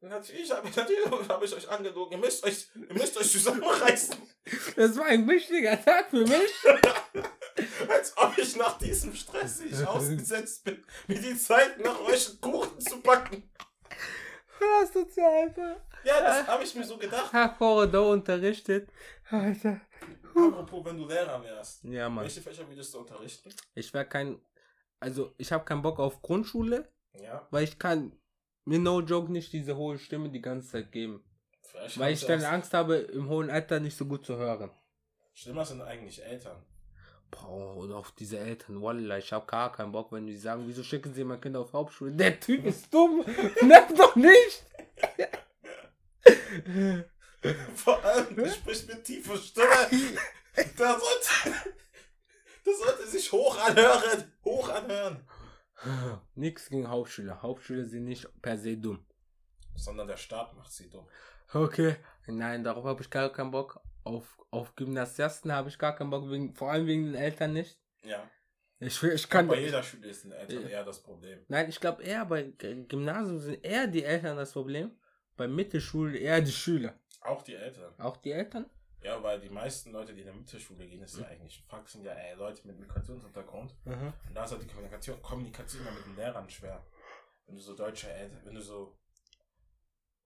Natürlich 0.00 0.50
habe 0.52 0.68
ich, 0.68 0.76
natürlich 0.76 1.10
habe 1.28 1.44
ich 1.44 1.54
euch 1.54 1.68
angelogen. 1.68 2.12
Ihr 2.12 2.18
müsst 2.18 2.44
euch, 2.44 2.68
ihr 2.74 2.94
müsst 2.94 3.16
euch 3.18 3.30
zusammenreißen. 3.30 4.16
Das 4.76 4.96
war 4.96 5.06
ein 5.06 5.28
wichtiger 5.28 5.84
Tag 5.84 6.08
für 6.10 6.24
mich. 6.24 6.52
Als 7.88 8.16
ob 8.16 8.36
ich 8.38 8.56
nach 8.56 8.78
diesem 8.78 9.14
Stress 9.14 9.60
nicht 9.60 9.84
ausgesetzt 9.86 10.64
bin, 10.64 10.82
mir 11.06 11.20
die 11.20 11.36
Zeit 11.36 11.78
nach 11.80 12.00
euch 12.00 12.28
einen 12.30 12.40
Kuchen 12.40 12.80
zu 12.80 13.00
backen. 13.00 13.50
Hast 14.80 14.94
du 14.94 15.04
zu 15.08 15.20
einfach. 15.24 15.76
Ja, 16.04 16.20
das 16.20 16.46
habe 16.46 16.64
ich 16.64 16.74
mir 16.74 16.84
so 16.84 16.96
gedacht. 16.96 17.32
Herr 17.32 17.48
Corridor 17.50 18.10
unterrichtet. 18.10 18.88
Alter. 19.30 19.80
Apropos, 20.34 20.84
wenn 20.84 20.96
du 20.96 21.06
Lehrer 21.06 21.42
wärst. 21.42 21.84
Ja, 21.84 22.08
Mann. 22.08 22.24
Welche 22.24 22.40
Fächer 22.40 22.68
würdest 22.68 22.94
du 22.94 22.98
unterrichten? 22.98 23.50
Ich 23.74 23.92
wäre 23.92 24.04
kein. 24.06 24.40
Also, 25.00 25.34
ich 25.38 25.52
habe 25.52 25.64
keinen 25.64 25.82
Bock 25.82 25.98
auf 26.00 26.22
Grundschule, 26.22 26.90
Ja. 27.12 27.46
weil 27.50 27.64
ich 27.64 27.78
kann 27.78 28.12
mir 28.64 28.78
no 28.78 29.00
joke 29.00 29.30
nicht 29.30 29.52
diese 29.52 29.76
hohe 29.76 29.98
Stimme 29.98 30.28
die 30.30 30.40
ganze 30.40 30.68
Zeit 30.70 30.92
geben. 30.92 31.24
Vielleicht 31.62 31.98
Weil 31.98 32.12
ich 32.14 32.26
dann 32.26 32.42
Angst 32.44 32.74
habe, 32.74 32.96
im 32.96 33.28
hohen 33.28 33.50
Alter 33.50 33.78
nicht 33.80 33.96
so 33.96 34.06
gut 34.06 34.24
zu 34.26 34.36
hören. 34.36 34.70
Schlimmer 35.34 35.64
sind 35.64 35.82
eigentlich 35.82 36.22
Eltern. 36.24 36.64
Boah, 37.30 37.76
und 37.76 37.92
auf 37.92 38.12
diese 38.12 38.38
Eltern, 38.38 38.80
Wallah, 38.80 39.18
ich 39.18 39.32
hab 39.32 39.46
gar 39.46 39.72
keinen 39.72 39.92
Bock, 39.92 40.12
wenn 40.12 40.26
die 40.26 40.36
sagen, 40.36 40.64
wieso 40.66 40.82
schicken 40.82 41.12
sie 41.12 41.24
mein 41.24 41.40
Kind 41.40 41.56
auf 41.56 41.72
Hauptschule? 41.72 42.12
Der 42.12 42.40
Typ 42.40 42.64
ist 42.64 42.92
dumm, 42.92 43.24
nerv 43.62 43.92
doch 43.94 44.16
nicht! 44.16 44.64
Vor 47.74 48.04
allem, 48.04 48.34
der 48.34 48.48
spricht 48.50 48.88
mit 48.88 49.04
tiefer 49.04 49.36
Stimme. 49.36 49.68
Der 50.56 50.98
sollte, 50.98 51.54
der 52.66 52.74
sollte 52.74 53.06
sich 53.06 53.30
hoch 53.30 53.56
anhören. 53.58 54.32
Hoch 54.44 54.68
anhören. 54.68 55.24
Nix 56.34 56.68
gegen 56.68 56.88
Hauptschüler. 56.88 57.42
Hauptschüler 57.42 57.84
sind 57.84 58.04
nicht 58.04 58.28
per 58.42 58.58
se 58.58 58.76
dumm. 58.76 59.04
Sondern 59.76 60.08
der 60.08 60.16
Staat 60.16 60.56
macht 60.56 60.72
sie 60.72 60.90
dumm. 60.90 61.06
Okay. 61.52 61.96
Nein, 62.26 62.64
darauf 62.64 62.84
habe 62.84 63.02
ich 63.02 63.10
gar 63.10 63.30
keinen 63.30 63.52
Bock. 63.52 63.80
Auf, 64.08 64.38
auf 64.50 64.74
Gymnasiasten 64.74 65.52
habe 65.52 65.68
ich 65.68 65.78
gar 65.78 65.94
keinen 65.94 66.10
Bock, 66.10 66.30
wegen, 66.30 66.54
vor 66.54 66.70
allem 66.70 66.86
wegen 66.86 67.04
den 67.06 67.14
Eltern 67.14 67.52
nicht. 67.52 67.78
Ja. 68.02 68.28
Ich, 68.80 69.02
ich 69.02 69.28
kann. 69.28 69.48
Bei 69.48 69.60
jeder 69.60 69.82
Schule 69.82 70.08
ist 70.08 70.24
den 70.24 70.32
Eltern 70.32 70.62
Ja. 70.62 70.68
eher 70.68 70.84
das 70.84 71.02
Problem. 71.02 71.44
Nein, 71.48 71.68
ich 71.68 71.80
glaube 71.80 72.02
eher 72.02 72.24
bei 72.24 72.44
Gymnasium 72.88 73.38
sind 73.38 73.64
eher 73.64 73.86
die 73.86 74.04
Eltern 74.04 74.36
das 74.36 74.52
Problem. 74.52 74.92
Bei 75.36 75.46
Mittelschulen 75.46 76.14
eher 76.14 76.40
die 76.40 76.52
Schüler. 76.52 76.98
Auch 77.20 77.42
die 77.42 77.54
Eltern. 77.54 77.92
Auch 77.98 78.16
die 78.16 78.32
Eltern? 78.32 78.66
Ja, 79.02 79.22
weil 79.22 79.40
die 79.40 79.48
meisten 79.50 79.92
Leute, 79.92 80.12
die 80.12 80.20
in 80.20 80.26
der 80.26 80.34
Mittelschule 80.34 80.86
gehen, 80.86 81.02
ist 81.02 81.18
ja 81.18 81.26
eigentlich 81.26 81.64
Fakt, 81.68 81.88
sind 81.88 82.04
ja 82.04 82.12
ey, 82.12 82.34
Leute 82.36 82.66
mit 82.66 82.78
Migrationshintergrund. 82.80 83.74
Mhm. 83.84 84.12
Und 84.28 84.34
da 84.34 84.44
ist 84.44 84.52
halt 84.52 84.62
die 84.62 84.66
Kommunikation, 84.66 85.22
Kommunikation 85.22 85.82
immer 85.82 85.92
mit 85.92 86.06
den 86.06 86.16
Lehrern 86.16 86.48
schwer. 86.50 86.84
Wenn 87.46 87.56
du 87.56 87.62
so 87.62 87.76
deutsche 87.76 88.10
Eltern, 88.10 88.40
wenn 88.44 88.54
du 88.54 88.60
so, 88.60 88.97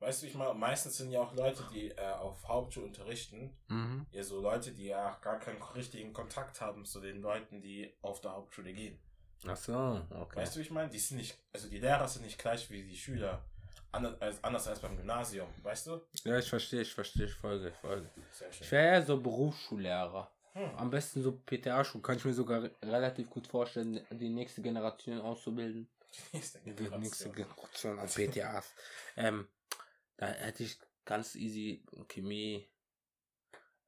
weißt 0.02 0.22
du, 0.22 0.26
ich 0.26 0.34
mal, 0.34 0.52
meistens 0.54 0.96
sind 0.98 1.10
ja 1.10 1.20
auch 1.20 1.34
Leute, 1.34 1.62
die 1.72 1.90
äh, 1.90 2.00
auf 2.12 2.46
Hauptschule 2.46 2.86
unterrichten, 2.86 3.56
Mhm. 3.68 4.06
ja 4.10 4.22
so 4.22 4.40
Leute, 4.40 4.72
die 4.72 4.86
ja 4.86 5.16
gar 5.22 5.38
keinen 5.38 5.62
richtigen 5.62 6.12
Kontakt 6.12 6.60
haben 6.60 6.84
zu 6.84 7.00
den 7.00 7.22
Leuten, 7.22 7.60
die 7.62 7.92
auf 8.02 8.20
der 8.20 8.32
Hauptschule 8.32 8.72
gehen. 8.72 8.98
Ach 9.46 9.56
so, 9.56 10.00
okay. 10.10 10.36
Weißt 10.36 10.54
du, 10.54 10.58
wie 10.60 10.64
ich 10.64 10.70
meine? 10.70 10.88
Die 10.90 10.98
sind 10.98 11.16
nicht, 11.16 11.36
also 11.52 11.68
die 11.68 11.78
Lehrer 11.78 12.06
sind 12.06 12.24
nicht 12.24 12.38
gleich 12.38 12.70
wie 12.70 12.82
die 12.84 12.96
Schüler. 12.96 13.44
Anders 13.90 14.20
als, 14.22 14.44
anders 14.44 14.68
als 14.68 14.78
beim 14.80 14.96
Gymnasium, 14.96 15.48
weißt 15.62 15.86
du? 15.88 16.00
Ja, 16.24 16.38
ich 16.38 16.48
verstehe, 16.48 16.80
ich 16.82 16.94
verstehe, 16.94 17.26
ich 17.26 17.34
folge, 17.34 17.68
ich 17.68 17.74
folge. 17.76 18.08
Ich 18.60 18.70
wäre 18.72 18.86
eher 18.86 19.02
so 19.04 19.20
Berufsschullehrer. 19.20 20.30
Hm. 20.54 20.70
Am 20.76 20.90
besten 20.90 21.22
so 21.22 21.32
PTA-Schule. 21.32 22.02
Kann 22.02 22.16
ich 22.16 22.24
mir 22.24 22.32
sogar 22.34 22.62
re- 22.62 22.70
relativ 22.82 23.28
gut 23.30 23.46
vorstellen, 23.46 24.06
die 24.10 24.28
nächste 24.28 24.62
Generation 24.62 25.20
auszubilden. 25.20 25.88
Nächste 26.32 26.58
Die 26.60 26.70
nächste 26.72 27.30
Generation. 27.30 27.32
Generation 27.34 27.98
an 27.98 28.06
PTAs. 28.08 28.70
ähm, 29.16 29.48
da 30.22 30.28
hätte 30.28 30.62
ich 30.62 30.78
ganz 31.04 31.34
easy 31.34 31.84
Chemie 32.08 32.68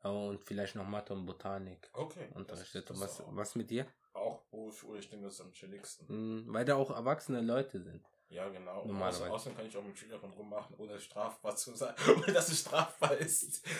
äh, 0.02 0.08
und 0.08 0.44
vielleicht 0.44 0.74
noch 0.74 0.86
Mathe 0.86 1.12
und 1.12 1.26
Botanik 1.26 1.88
Okay. 1.92 2.28
unterrichtet. 2.34 2.90
Das, 2.90 2.98
das 2.98 3.20
was, 3.20 3.24
was 3.28 3.54
mit 3.54 3.70
dir? 3.70 3.86
auch 4.14 4.42
Berufsschule, 4.44 5.00
ich 5.00 5.08
denke, 5.08 5.26
das 5.26 5.34
ist 5.34 5.40
am 5.40 5.52
chilligsten. 5.52 6.08
Hm, 6.08 6.44
weil 6.48 6.64
da 6.64 6.76
auch 6.76 6.90
erwachsene 6.90 7.40
Leute 7.40 7.80
sind. 7.80 8.04
Ja, 8.28 8.48
genau. 8.48 8.84
Normalerweise. 8.84 9.24
Außer, 9.24 9.34
außerdem 9.34 9.58
kann 9.58 9.66
ich 9.66 9.76
auch 9.76 9.82
mit 9.82 9.98
Schülern 9.98 10.20
rummachen, 10.30 10.76
ohne 10.78 11.00
strafbar 11.00 11.56
zu 11.56 11.74
sein, 11.74 11.94
ohne 12.16 12.32
dass 12.32 12.48
es 12.48 12.60
strafbar 12.60 13.16
ist. 13.16 13.66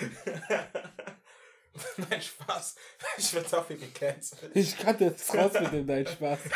Nein, 1.96 2.22
Spaß. 2.22 2.76
Ich 3.16 3.34
werde 3.34 3.48
dafür 3.48 3.76
gecancelt. 3.76 4.54
Ich 4.54 4.78
kannte 4.78 5.04
jetzt 5.04 5.34
raus 5.34 5.52
mit 5.60 5.72
dem 5.72 5.86
deinen 5.86 6.06
Spaß. 6.06 6.40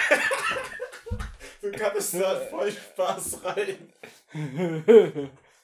Du 1.61 1.73
kannst 1.73 2.15
da 2.15 2.39
voll 2.39 2.71
Spaß 2.71 3.43
rein. 3.43 3.93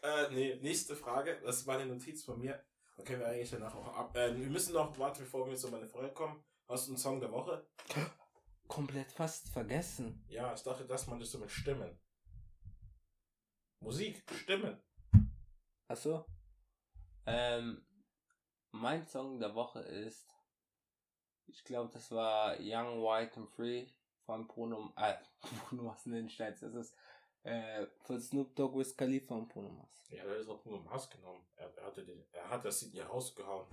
Äh, 0.04 0.30
nee, 0.32 0.54
nächste 0.56 0.94
Frage. 0.94 1.40
Das 1.42 1.66
war 1.66 1.78
eine 1.78 1.86
Notiz 1.86 2.24
von 2.24 2.38
mir. 2.38 2.62
Da 2.94 3.02
können 3.02 3.20
wir 3.20 3.28
eigentlich 3.28 3.50
danach 3.50 3.74
auch 3.74 3.96
ab. 3.96 4.14
Äh, 4.14 4.38
wir 4.38 4.48
müssen 4.48 4.74
noch, 4.74 4.98
warte, 4.98 5.22
bevor 5.22 5.48
wir 5.48 5.56
zu 5.56 5.68
meiner 5.68 5.88
Frage 5.88 6.12
kommen. 6.12 6.44
Hast 6.68 6.86
du 6.86 6.90
einen 6.90 6.98
Song 6.98 7.20
der 7.20 7.32
Woche? 7.32 7.66
Komplett 8.68 9.10
fast 9.10 9.48
vergessen. 9.48 10.22
Ja, 10.28 10.52
ich 10.52 10.62
dachte, 10.62 10.84
das 10.84 11.06
meintest 11.06 11.32
du 11.32 11.38
mit 11.38 11.50
Stimmen. 11.50 11.98
Musik, 13.80 14.22
Stimmen. 14.42 14.78
Achso. 15.88 16.26
Ähm, 17.24 17.86
mein 18.72 19.06
Song 19.06 19.40
der 19.40 19.54
Woche 19.54 19.80
ist, 19.80 20.28
ich 21.46 21.64
glaube, 21.64 21.90
das 21.90 22.10
war 22.10 22.56
Young, 22.60 23.02
White 23.02 23.40
and 23.40 23.48
Free 23.48 23.86
von 24.26 24.46
Bruno, 24.48 24.92
äh, 24.96 25.14
Bruno 25.70 25.96
ne, 26.04 26.22
nicht 26.22 26.34
Steins, 26.34 26.60
das 26.60 26.74
ist, 26.74 26.94
äh, 27.44 27.86
von 28.02 28.20
Snoop 28.20 28.54
Dogg, 28.56 28.76
Wiz 28.78 28.96
Khalifa 28.96 29.34
und 29.34 29.48
Bruno 29.48 29.68
Mars. 29.70 30.02
Ja, 30.10 30.24
er 30.24 30.36
ist 30.36 30.48
auch 30.48 30.64
im 30.66 30.90
Haus 30.90 31.08
genommen. 31.10 31.44
Er, 31.56 31.70
er, 31.76 31.86
hatte 31.86 32.04
den, 32.04 32.24
er 32.32 32.48
hat 32.50 32.64
das 32.64 32.80
hier 32.80 33.04
rausgehauen. 33.06 33.66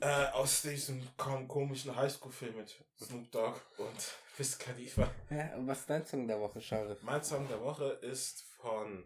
Äh, 0.00 0.26
aus 0.32 0.62
diesem 0.62 1.00
kom 1.16 1.46
komischen 1.48 1.94
Highschool-Film 1.94 2.56
mit 2.56 2.74
Snoop 3.00 3.30
Dogg 3.30 3.60
und 3.78 4.14
Wiz 4.36 4.58
Khalifa. 4.58 5.10
Ja, 5.30 5.54
und 5.56 5.66
was 5.66 5.80
ist 5.80 5.90
dein 5.90 6.04
Song 6.06 6.26
der 6.26 6.40
Woche, 6.40 6.60
Scharif? 6.60 7.02
Mein 7.02 7.22
Song 7.22 7.46
der 7.48 7.60
Woche 7.62 7.84
ist 8.02 8.42
von 8.42 9.04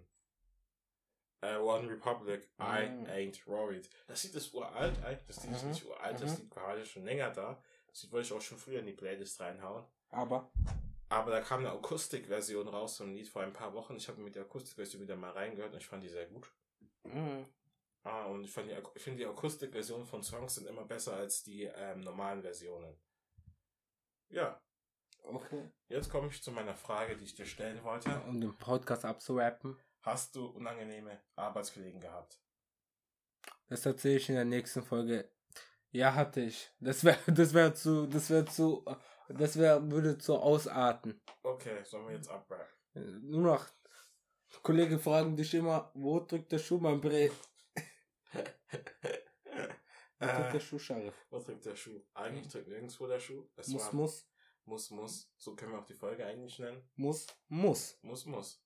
äh, 1.42 1.56
One 1.56 1.88
Republic, 1.90 2.48
I 2.60 2.88
Mhm. 2.88 3.06
Ain't 3.06 3.46
Worried. 3.46 3.88
Das 4.06 4.22
Lied 4.24 4.34
ist 4.34 4.54
uralt, 4.54 4.94
eigentlich. 5.04 5.26
Das 5.26 5.44
Lied 5.44 5.52
ist 5.54 5.62
Mhm. 5.64 5.68
nicht 5.70 5.84
uralt, 5.86 6.20
das 6.20 6.30
Mhm. 6.38 6.44
Lied 6.44 6.56
war 6.56 6.66
halt 6.68 6.86
schon 6.88 7.04
länger 7.04 7.30
da. 7.30 7.62
Das 7.88 8.02
Lied 8.02 8.12
wollte 8.12 8.26
ich 8.26 8.32
auch 8.32 8.40
schon 8.40 8.58
früher 8.58 8.80
in 8.80 8.86
die 8.86 8.92
Playlist 8.92 9.40
reinhauen. 9.40 9.84
Aber, 10.10 10.50
Aber 11.08 11.30
da 11.30 11.40
kam 11.40 11.60
eine 11.60 11.70
Akustikversion 11.72 12.66
raus 12.68 12.96
vom 12.96 13.14
Lied 13.14 13.28
vor 13.28 13.42
ein 13.42 13.52
paar 13.52 13.72
Wochen. 13.74 13.96
Ich 13.96 14.08
habe 14.08 14.20
mir 14.20 14.30
die 14.30 14.40
Akustikversion 14.40 15.00
wieder 15.02 15.16
mal 15.16 15.30
reingehört 15.30 15.72
und 15.72 15.78
ich 15.80 15.86
fand 15.86 16.02
die 16.02 16.08
sehr 16.08 16.26
gut. 16.26 16.52
mhm. 17.04 17.46
Ah, 18.02 18.26
und 18.26 18.44
ich, 18.44 18.52
fand 18.52 18.68
die, 18.70 18.74
Ak- 18.74 18.92
ich 18.94 19.02
finde 19.02 19.18
die 19.18 19.26
Akustikversionen 19.26 20.06
von 20.06 20.22
Songs 20.22 20.54
sind 20.54 20.68
immer 20.68 20.84
besser 20.84 21.14
als 21.16 21.42
die 21.42 21.64
ähm, 21.64 22.00
normalen 22.02 22.40
Versionen. 22.40 22.96
Ja, 24.28 24.60
okay. 25.24 25.68
jetzt 25.88 26.08
komme 26.08 26.28
ich 26.28 26.40
zu 26.40 26.52
meiner 26.52 26.76
Frage, 26.76 27.16
die 27.16 27.24
ich 27.24 27.34
dir 27.34 27.46
stellen 27.46 27.82
wollte. 27.82 28.10
Um 28.28 28.40
den 28.40 28.56
Podcast 28.58 29.04
abzurappen, 29.04 29.76
Hast 30.02 30.36
du 30.36 30.46
unangenehme 30.46 31.20
Arbeitskollegen 31.34 32.00
gehabt? 32.00 32.40
das 33.68 33.84
erzähle 33.84 34.18
ich 34.18 34.28
in 34.28 34.36
der 34.36 34.44
nächsten 34.44 34.84
Folge. 34.84 35.28
Ja, 35.90 36.14
hatte 36.14 36.42
ich. 36.42 36.70
Das 36.78 37.02
wäre, 37.02 37.18
das 37.32 37.54
wäre 37.54 37.74
zu, 37.74 38.06
das 38.06 38.30
wäre 38.30 38.44
zu, 38.44 38.84
das 39.28 39.56
wäre, 39.58 39.90
würde 39.90 40.18
zu 40.18 40.36
ausarten. 40.36 41.20
Okay, 41.42 41.82
sollen 41.84 42.06
wir 42.08 42.14
jetzt 42.14 42.28
abrappen? 42.28 42.66
Nur 43.22 43.42
noch, 43.42 43.66
Kollegen 44.62 44.98
fragen 44.98 45.36
dich 45.36 45.52
immer, 45.54 45.90
wo 45.94 46.20
drückt 46.20 46.52
der 46.52 46.58
Schuh, 46.58 46.78
mein 46.78 47.00
Bre? 47.00 47.30
Wo 50.18 50.24
drückt 50.26 50.38
der 50.38 50.54
äh, 50.54 50.60
Schuh, 50.60 50.78
Scharif? 50.78 51.26
wo 51.28 51.38
drückt 51.38 51.66
der 51.66 51.76
Schuh? 51.76 52.00
Eigentlich 52.14 52.48
drückt 52.48 52.68
nirgendwo 52.68 53.06
der 53.06 53.20
Schuh. 53.20 53.46
Es 53.54 53.68
Muss, 53.68 53.92
muss, 53.92 54.28
muss, 54.64 54.90
muss. 54.90 55.30
So 55.36 55.54
können 55.54 55.72
wir 55.72 55.78
auch 55.80 55.84
die 55.84 55.94
Folge 55.94 56.24
eigentlich 56.24 56.58
nennen. 56.58 56.88
muss, 56.94 57.26
muss. 57.48 57.98
Muss, 58.02 58.24
muss. 58.24 58.65